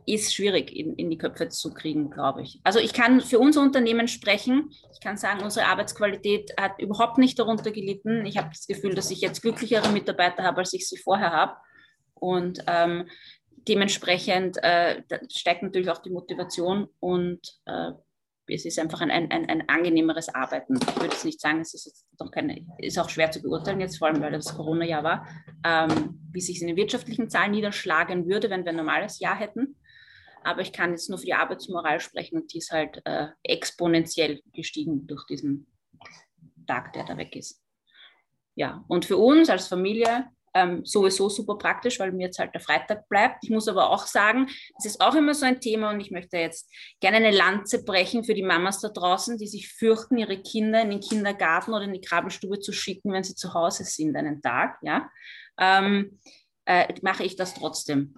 ist 0.06 0.34
schwierig 0.34 0.76
in, 0.76 0.96
in 0.96 1.10
die 1.10 1.18
Köpfe 1.18 1.50
zu 1.50 1.74
kriegen, 1.74 2.10
glaube 2.10 2.42
ich. 2.42 2.60
Also 2.64 2.80
ich 2.80 2.94
kann 2.94 3.22
für 3.22 3.38
unser 3.38 3.62
Unternehmen 3.62 4.08
sprechen. 4.08 4.72
Ich 4.92 5.00
kann 5.02 5.18
sagen, 5.18 5.44
unsere 5.44 5.68
Arbeitsqualität 5.68 6.52
hat 6.60 6.82
überhaupt 6.82 7.20
nicht 7.20 7.38
darunter 7.38 7.72
gelitten. 7.72 8.26
Ich 8.26 8.38
habe 8.38 8.50
das 8.50 8.66
Gefühl, 8.66 8.96
dass 8.96 9.12
ich 9.12 9.22
jetzt 9.22 9.42
glücklichere 9.42 9.90
Mitarbeiter 9.90 10.44
habe, 10.44 10.60
als 10.60 10.74
ich 10.74 10.88
sie 10.88 10.98
vorher 10.98 11.32
habe. 11.32 11.54
Und 12.20 12.64
ähm, 12.68 13.08
dementsprechend 13.68 14.58
äh, 14.64 15.04
steigt 15.32 15.64
natürlich 15.64 15.90
auch 15.90 16.02
die 16.02 16.12
Motivation 16.12 16.88
und 17.00 17.40
äh, 17.66 17.92
es 18.52 18.66
ist 18.66 18.80
einfach 18.80 19.02
ein, 19.02 19.12
ein, 19.12 19.32
ein 19.32 19.70
angenehmeres 19.70 20.34
Arbeiten. 20.34 20.76
Ich 20.76 20.96
würde 20.96 21.14
jetzt 21.14 21.26
nicht 21.26 21.40
sagen, 21.40 21.62
es 21.62 21.74
ist 21.74 22.08
doch 22.18 22.32
keine, 22.32 22.66
ist 22.80 22.98
auch 22.98 23.10
schwer 23.10 23.32
zu 23.32 23.42
beurteilen 23.42 23.80
jetzt, 23.80 23.98
vor 23.98 24.08
allem 24.08 24.22
weil 24.22 24.32
das 24.32 24.56
Corona-Jahr 24.56 25.04
war, 25.04 25.28
ähm, 25.64 26.20
wie 26.32 26.42
sich 26.42 26.56
es 26.58 26.62
in 26.62 26.68
den 26.68 26.78
wirtschaftlichen 26.78 27.30
Zahlen 27.30 27.52
niederschlagen 27.52 28.28
würde, 28.28 28.50
wenn 28.50 28.64
wir 28.64 28.72
ein 28.72 28.78
normales 28.78 29.20
Jahr 29.20 29.38
hätten. 29.38 29.76
Aber 30.44 30.62
ich 30.62 30.72
kann 30.72 30.92
jetzt 30.92 31.10
nur 31.10 31.20
für 31.20 31.26
die 31.26 31.34
Arbeitsmoral 31.34 32.00
sprechen 32.00 32.40
und 32.40 32.54
die 32.54 32.60
ist 32.60 32.72
halt 32.72 33.02
äh, 33.06 33.28
exponentiell 33.44 34.42
gestiegen 34.54 35.06
durch 35.06 35.26
diesen 35.26 35.68
Tag, 36.66 36.94
der 36.94 37.06
da 37.06 37.18
weg 37.18 37.36
ist. 37.36 37.62
Ja, 38.56 38.84
und 38.88 39.06
für 39.06 39.18
uns 39.18 39.50
als 39.50 39.68
Familie 39.68 40.28
ähm, 40.54 40.86
sowieso 40.86 41.30
super 41.30 41.58
praktisch, 41.58 42.00
weil 42.00 42.12
mir 42.12 42.28
jetzt 42.28 42.40
halt 42.40 42.54
der 42.54 42.62
Freitag 42.62 43.08
bleibt. 43.10 43.44
Ich 43.44 43.50
muss 43.50 43.68
aber 43.68 43.90
auch 43.90 44.06
sagen, 44.06 44.48
es 44.78 44.86
ist 44.86 45.02
auch 45.02 45.16
immer 45.16 45.34
so 45.34 45.46
ein 45.46 45.60
Thema 45.60 45.92
und 45.92 46.00
ich 46.00 46.12
möchte 46.12 46.38
jetzt 46.38 46.72
gerne 47.00 47.18
eine 47.18 47.32
Lanze 47.32 47.84
brechen 47.84 48.24
für 48.24 48.34
die 48.34 48.44
Mamas 48.44 48.82
da 48.82 48.90
draußen, 48.90 49.38
die 49.38 49.48
sich 49.48 49.72
fürchten, 49.74 50.18
ihre 50.18 50.42
Kinder 50.42 50.82
in 50.82 50.90
den 50.90 51.00
Kindergarten 51.02 51.74
oder 51.74 51.86
in 51.86 51.94
die 51.94 52.02
Krabbelstube 52.02 52.60
zu 52.60 52.72
schicken, 52.72 53.12
wenn 53.12 53.24
sie 53.24 53.36
zu 53.36 53.54
Hause 53.54 53.84
sind 53.84 54.16
einen 54.16 54.42
Tag. 54.42 54.78
Ja, 54.82 55.10
ähm, 55.58 56.20
äh, 56.66 56.94
mache 57.02 57.24
ich 57.24 57.36
das 57.36 57.54
trotzdem. 57.54 58.16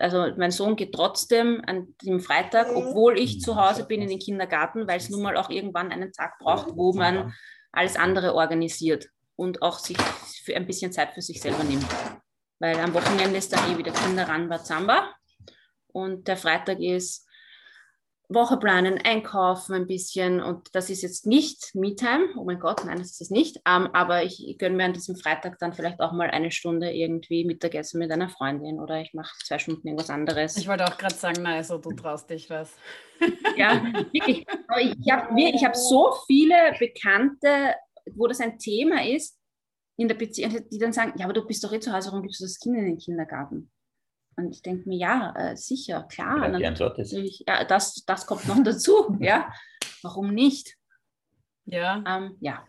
Also 0.00 0.32
mein 0.36 0.50
Sohn 0.50 0.76
geht 0.76 0.92
trotzdem 0.92 1.62
an 1.66 1.94
dem 2.02 2.20
Freitag, 2.20 2.74
obwohl 2.74 3.18
ich 3.18 3.40
zu 3.40 3.56
Hause 3.56 3.84
bin 3.84 4.02
in 4.02 4.08
den 4.08 4.18
Kindergarten, 4.18 4.88
weil 4.88 4.96
es 4.96 5.08
nun 5.08 5.22
mal 5.22 5.36
auch 5.36 5.50
irgendwann 5.50 5.92
einen 5.92 6.12
Tag 6.12 6.38
braucht, 6.38 6.74
wo 6.74 6.92
man 6.92 7.32
alles 7.70 7.96
andere 7.96 8.34
organisiert 8.34 9.08
und 9.38 9.62
auch 9.62 9.78
sich 9.78 9.96
für 10.44 10.56
ein 10.56 10.66
bisschen 10.66 10.92
Zeit 10.92 11.12
für 11.12 11.22
sich 11.22 11.40
selber 11.40 11.62
nimmt. 11.62 11.86
Weil 12.58 12.78
am 12.80 12.92
Wochenende 12.92 13.38
ist 13.38 13.52
dann 13.52 13.72
eh 13.72 13.78
wieder 13.78 13.92
Kinderran 13.92 14.52
Zamba 14.64 15.14
und 15.86 16.26
der 16.26 16.36
Freitag 16.36 16.80
ist 16.80 17.24
Woche 18.30 18.58
planen, 18.58 19.00
einkaufen 19.02 19.74
ein 19.74 19.86
bisschen 19.86 20.42
und 20.42 20.68
das 20.74 20.90
ist 20.90 21.00
jetzt 21.02 21.24
nicht 21.26 21.74
Me-Time. 21.74 22.34
Oh 22.36 22.44
mein 22.44 22.58
Gott, 22.58 22.84
nein, 22.84 22.98
das 22.98 23.12
ist 23.12 23.22
es 23.22 23.30
nicht. 23.30 23.56
Ähm, 23.66 23.88
aber 23.94 24.22
ich 24.22 24.56
gönne 24.58 24.76
mir 24.76 24.84
an 24.84 24.92
diesem 24.92 25.16
Freitag 25.16 25.58
dann 25.60 25.72
vielleicht 25.72 26.00
auch 26.00 26.12
mal 26.12 26.28
eine 26.28 26.50
Stunde 26.50 26.90
irgendwie 26.90 27.46
Mittagessen 27.46 27.98
mit 27.98 28.10
einer 28.10 28.28
Freundin 28.28 28.80
oder 28.80 29.00
ich 29.00 29.14
mache 29.14 29.32
zwei 29.46 29.58
Stunden 29.58 29.86
irgendwas 29.86 30.10
anderes. 30.10 30.58
Ich 30.58 30.68
wollte 30.68 30.84
auch 30.84 30.98
gerade 30.98 31.14
sagen, 31.14 31.42
nein, 31.42 31.64
so 31.64 31.78
du 31.78 31.92
traust 31.92 32.28
dich 32.28 32.50
was. 32.50 32.76
ja, 33.56 33.82
wirklich. 34.12 34.44
Ich 34.78 35.10
habe 35.10 35.40
ich 35.40 35.64
hab 35.64 35.74
so 35.74 36.12
viele 36.26 36.74
Bekannte, 36.78 37.74
wo 38.14 38.26
das 38.26 38.40
ein 38.40 38.58
Thema 38.58 39.04
ist, 39.04 39.38
in 39.96 40.08
der 40.08 40.14
Beziehung, 40.14 40.56
die 40.70 40.78
dann 40.78 40.92
sagen, 40.92 41.14
ja, 41.18 41.24
aber 41.24 41.34
du 41.34 41.44
bist 41.44 41.62
doch 41.64 41.72
eh 41.72 41.80
zu 41.80 41.92
Hause, 41.92 42.10
warum 42.10 42.22
gibst 42.22 42.40
du 42.40 42.44
das 42.44 42.58
Kind 42.58 42.76
in 42.76 42.84
den 42.84 42.98
Kindergarten? 42.98 43.70
Und 44.36 44.52
ich 44.52 44.62
denke 44.62 44.88
mir, 44.88 44.96
ja, 44.96 45.34
äh, 45.36 45.56
sicher, 45.56 46.04
klar. 46.04 46.48
Ja, 46.48 46.56
die 46.56 46.66
Antwort 46.66 46.98
ist. 47.00 47.12
Ja, 47.12 47.64
das, 47.64 48.04
das 48.06 48.24
kommt 48.24 48.46
noch 48.46 48.62
dazu, 48.64 49.16
ja. 49.18 49.52
Warum 50.02 50.32
nicht? 50.32 50.76
Ja. 51.64 52.04
Ähm, 52.06 52.36
ja. 52.40 52.64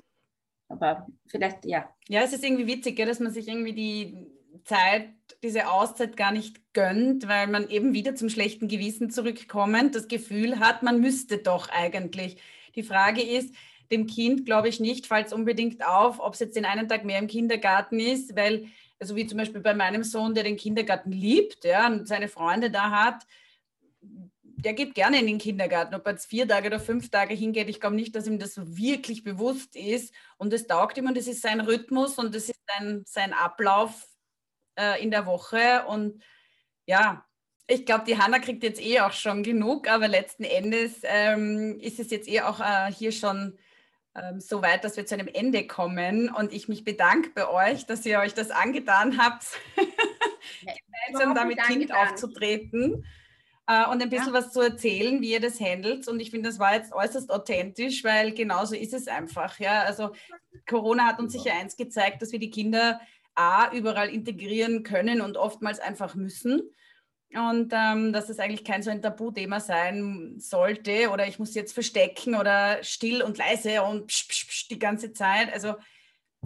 Aber 0.67 1.07
vielleicht, 1.27 1.65
ja. 1.65 1.87
Ja, 2.07 2.21
es 2.21 2.33
ist 2.33 2.43
irgendwie 2.43 2.67
witzig, 2.67 2.95
gell, 2.95 3.07
dass 3.07 3.19
man 3.19 3.31
sich 3.31 3.47
irgendwie 3.47 3.73
die 3.73 4.27
Zeit, 4.63 5.09
diese 5.43 5.69
Auszeit 5.69 6.17
gar 6.17 6.31
nicht 6.31 6.73
gönnt, 6.73 7.27
weil 7.27 7.47
man 7.47 7.69
eben 7.69 7.93
wieder 7.93 8.15
zum 8.15 8.29
schlechten 8.29 8.67
Gewissen 8.67 9.11
zurückkommend 9.11 9.93
das 9.95 10.07
Gefühl 10.07 10.59
hat, 10.59 10.81
man 10.81 10.99
müsste 10.99 11.37
doch 11.37 11.69
eigentlich. 11.69 12.41
Die 12.75 12.83
Frage 12.83 13.21
ist, 13.21 13.53
dem 13.91 14.07
Kind 14.07 14.45
glaube 14.45 14.69
ich 14.69 14.79
nicht, 14.79 15.07
fällt 15.07 15.27
es 15.27 15.33
unbedingt 15.33 15.85
auf, 15.85 16.19
ob 16.19 16.33
es 16.33 16.39
jetzt 16.39 16.55
den 16.55 16.65
einen 16.65 16.87
Tag 16.87 17.05
mehr 17.05 17.19
im 17.19 17.27
Kindergarten 17.27 17.99
ist, 17.99 18.35
weil 18.35 18.67
also 18.99 19.15
wie 19.15 19.25
zum 19.25 19.37
Beispiel 19.37 19.61
bei 19.61 19.73
meinem 19.73 20.03
Sohn, 20.03 20.33
der 20.33 20.43
den 20.43 20.57
Kindergarten 20.57 21.11
liebt 21.11 21.63
ja, 21.63 21.87
und 21.87 22.07
seine 22.07 22.27
Freunde 22.27 22.69
da 22.69 22.91
hat, 22.91 23.25
der 24.01 24.73
geht 24.73 24.93
gerne 24.93 25.19
in 25.19 25.27
den 25.27 25.37
Kindergarten. 25.37 25.95
Ob 25.95 26.05
er 26.05 26.13
jetzt 26.13 26.25
vier 26.25 26.47
Tage 26.47 26.67
oder 26.67 26.79
fünf 26.79 27.09
Tage 27.09 27.33
hingeht, 27.33 27.69
ich 27.69 27.79
glaube 27.79 27.95
nicht, 27.95 28.13
dass 28.15 28.27
ihm 28.27 28.39
das 28.39 28.57
wirklich 28.57 29.23
bewusst 29.23 29.75
ist. 29.75 30.13
Und 30.37 30.51
es 30.51 30.67
taugt 30.67 30.97
ihm 30.97 31.07
und 31.07 31.15
das 31.15 31.27
ist 31.27 31.41
sein 31.41 31.61
Rhythmus 31.61 32.17
und 32.17 32.35
das 32.35 32.49
ist 32.49 32.59
sein, 32.67 33.03
sein 33.05 33.33
Ablauf 33.33 34.05
äh, 34.77 35.01
in 35.01 35.11
der 35.11 35.25
Woche. 35.25 35.85
Und 35.87 36.21
ja, 36.85 37.25
ich 37.67 37.85
glaube, 37.85 38.03
die 38.05 38.17
Hanna 38.17 38.39
kriegt 38.39 38.63
jetzt 38.63 38.81
eh 38.81 38.99
auch 38.99 39.13
schon 39.13 39.43
genug, 39.43 39.87
aber 39.89 40.09
letzten 40.09 40.43
Endes 40.43 41.01
ähm, 41.03 41.79
ist 41.79 41.99
es 41.99 42.11
jetzt 42.11 42.27
eh 42.27 42.41
auch 42.41 42.59
äh, 42.59 42.91
hier 42.91 43.13
schon 43.13 43.57
ähm, 44.15 44.39
so 44.39 44.61
weit, 44.61 44.83
dass 44.83 44.97
wir 44.97 45.05
zu 45.05 45.15
einem 45.15 45.27
Ende 45.27 45.67
kommen. 45.67 46.29
Und 46.29 46.53
ich 46.53 46.67
mich 46.67 46.83
bedanke 46.83 47.29
bei 47.33 47.47
euch, 47.47 47.85
dass 47.85 48.05
ihr 48.05 48.19
euch 48.19 48.33
das 48.33 48.51
angetan 48.51 49.17
habt, 49.17 49.45
gemeinsam 50.61 51.35
damit 51.35 51.61
Kind 51.63 51.93
aufzutreten 51.93 53.05
äh, 53.67 53.85
und 53.85 54.01
ein 54.01 54.09
bisschen 54.09 54.33
ja. 54.33 54.33
was 54.33 54.51
zu 54.51 54.61
erzählen, 54.61 55.21
wie 55.21 55.31
ihr 55.31 55.41
das 55.41 55.59
handelt. 55.59 56.07
Und 56.07 56.19
ich 56.19 56.31
finde, 56.31 56.49
das 56.49 56.59
war 56.59 56.73
jetzt 56.73 56.93
äußerst 56.93 57.29
authentisch, 57.31 58.03
weil 58.03 58.33
genauso 58.33 58.75
ist 58.75 58.93
es 58.93 59.07
einfach. 59.07 59.59
Ja? 59.59 59.83
Also 59.83 60.11
Corona 60.67 61.05
hat 61.05 61.19
uns 61.19 61.33
sicher 61.33 61.53
eins 61.53 61.77
gezeigt, 61.77 62.21
dass 62.21 62.31
wir 62.31 62.39
die 62.39 62.51
Kinder 62.51 62.99
A, 63.35 63.71
überall 63.71 64.09
integrieren 64.09 64.83
können 64.83 65.21
und 65.21 65.37
oftmals 65.37 65.79
einfach 65.79 66.15
müssen 66.15 66.61
und 67.33 67.71
ähm, 67.75 68.11
dass 68.11 68.29
es 68.29 68.39
eigentlich 68.39 68.63
kein 68.63 68.81
so 68.81 68.89
ein 68.89 69.03
Tabuthema 69.03 69.59
sein 69.59 70.35
sollte 70.39 71.09
oder 71.11 71.27
ich 71.27 71.37
muss 71.37 71.53
jetzt 71.53 71.73
verstecken 71.73 72.35
oder 72.35 72.83
still 72.83 73.21
und 73.21 73.37
leise 73.37 73.83
und 73.83 74.07
psch, 74.07 74.27
psch, 74.27 74.47
psch 74.47 74.67
die 74.69 74.79
ganze 74.79 75.13
Zeit. 75.13 75.53
Also 75.53 75.75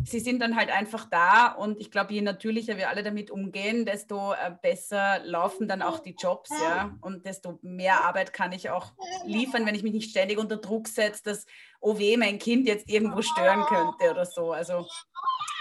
sie 0.03 0.19
sind 0.19 0.41
dann 0.41 0.57
halt 0.57 0.69
einfach 0.69 1.07
da 1.09 1.53
und 1.53 1.79
ich 1.79 1.89
glaube, 1.89 2.13
je 2.13 2.21
natürlicher 2.21 2.77
wir 2.77 2.89
alle 2.89 3.01
damit 3.01 3.31
umgehen, 3.31 3.85
desto 3.85 4.33
äh, 4.33 4.51
besser 4.61 5.19
laufen 5.23 5.69
dann 5.69 5.81
auch 5.81 5.99
die 5.99 6.15
Jobs, 6.19 6.49
ja, 6.49 6.97
und 7.01 7.25
desto 7.25 7.59
mehr 7.61 8.03
Arbeit 8.03 8.33
kann 8.33 8.51
ich 8.51 8.69
auch 8.69 8.91
liefern, 9.25 9.65
wenn 9.65 9.75
ich 9.75 9.83
mich 9.83 9.93
nicht 9.93 10.09
ständig 10.09 10.37
unter 10.37 10.57
Druck 10.57 10.87
setze, 10.87 11.23
dass, 11.23 11.45
oh 11.79 11.97
weh, 11.97 12.17
mein 12.17 12.39
Kind 12.39 12.67
jetzt 12.67 12.89
irgendwo 12.89 13.21
stören 13.21 13.63
könnte 13.65 14.11
oder 14.11 14.25
so. 14.25 14.51
Also 14.51 14.85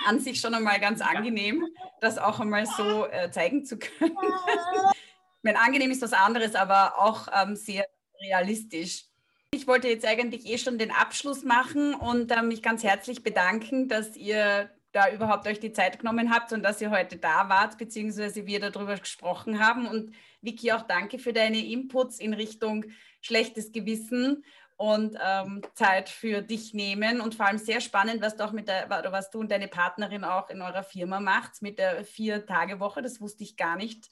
an 0.07 0.19
sich 0.19 0.41
schon 0.41 0.55
einmal 0.55 0.81
ganz 0.81 1.01
angenehm, 1.01 1.65
das 2.01 2.19
auch 2.19 2.41
einmal 2.41 2.67
so 2.67 3.07
äh, 3.07 3.31
zeigen 3.31 3.65
zu 3.65 3.79
können 3.79 4.17
meine, 5.43 5.61
angenehm 5.61 5.91
ist 5.91 6.03
was 6.03 6.13
anderes, 6.13 6.55
aber 6.55 6.99
auch 6.99 7.29
ähm, 7.35 7.57
sehr 7.57 7.87
realistisch. 8.21 9.05
Ich 9.53 9.67
wollte 9.67 9.89
jetzt 9.89 10.07
eigentlich 10.07 10.47
eh 10.47 10.59
schon 10.59 10.79
den 10.79 10.91
Abschluss 10.91 11.45
machen 11.45 11.95
und 11.95 12.31
äh, 12.31 12.43
mich 12.43 12.63
ganz 12.63 12.83
herzlich 12.83 13.23
bedanken, 13.23 13.89
dass 13.89 14.17
ihr 14.17 14.71
da 14.93 15.11
überhaupt 15.11 15.47
euch 15.47 15.61
die 15.61 15.73
Zeit 15.73 15.99
genommen 15.99 16.33
habt 16.33 16.53
und 16.53 16.63
dass 16.63 16.81
ihr 16.81 16.91
heute 16.91 17.17
da 17.17 17.49
wart, 17.49 17.79
beziehungsweise 17.79 18.47
wir 18.47 18.61
darüber 18.61 18.97
gesprochen 18.97 19.59
haben. 19.59 19.87
Und 19.87 20.15
Vicky, 20.43 20.73
auch 20.73 20.83
danke 20.83 21.19
für 21.19 21.33
deine 21.33 21.65
Inputs 21.65 22.19
in 22.19 22.35
Richtung 22.35 22.85
schlechtes 23.21 23.73
Gewissen 23.73 24.45
und 24.77 25.17
ähm, 25.25 25.63
Zeit 25.75 26.09
für 26.09 26.43
dich 26.43 26.75
nehmen 26.75 27.21
und 27.21 27.35
vor 27.35 27.47
allem 27.47 27.59
sehr 27.59 27.81
spannend, 27.81 28.21
was 28.21 28.37
du 28.37 28.45
auch 28.45 28.53
mit 28.53 28.69
der, 28.69 28.89
was 28.91 29.31
du 29.31 29.39
und 29.39 29.51
deine 29.51 29.69
Partnerin 29.69 30.25
auch 30.25 30.51
in 30.51 30.61
eurer 30.61 30.83
Firma 30.83 31.21
macht 31.21 31.63
mit 31.63 31.79
der 31.79 32.05
Vier-Tage-Woche. 32.05 33.01
Das 33.01 33.21
wusste 33.21 33.45
ich 33.45 33.57
gar 33.57 33.77
nicht 33.77 34.09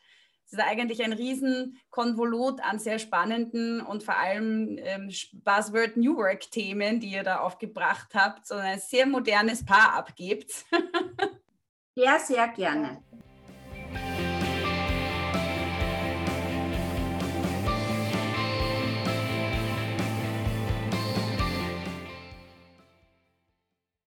es 0.51 0.59
ist 0.59 0.65
eigentlich 0.65 1.05
ein 1.05 1.13
Riesenkonvolut 1.13 2.61
an 2.61 2.81
sehr 2.81 2.99
spannenden 2.99 3.81
und 3.81 4.03
vor 4.03 4.17
allem 4.17 4.79
ähm, 4.81 5.09
Buzzword 5.45 5.97
New 5.97 6.17
Work 6.17 6.51
Themen, 6.51 6.99
die 6.99 7.13
ihr 7.13 7.23
da 7.23 7.39
aufgebracht 7.39 8.15
habt, 8.15 8.49
so 8.49 8.57
ein 8.57 8.81
sehr 8.81 9.07
modernes 9.07 9.65
Paar 9.65 9.95
abgebt. 9.95 10.65
sehr, 11.95 12.19
sehr 12.19 12.49
gerne. 12.49 13.01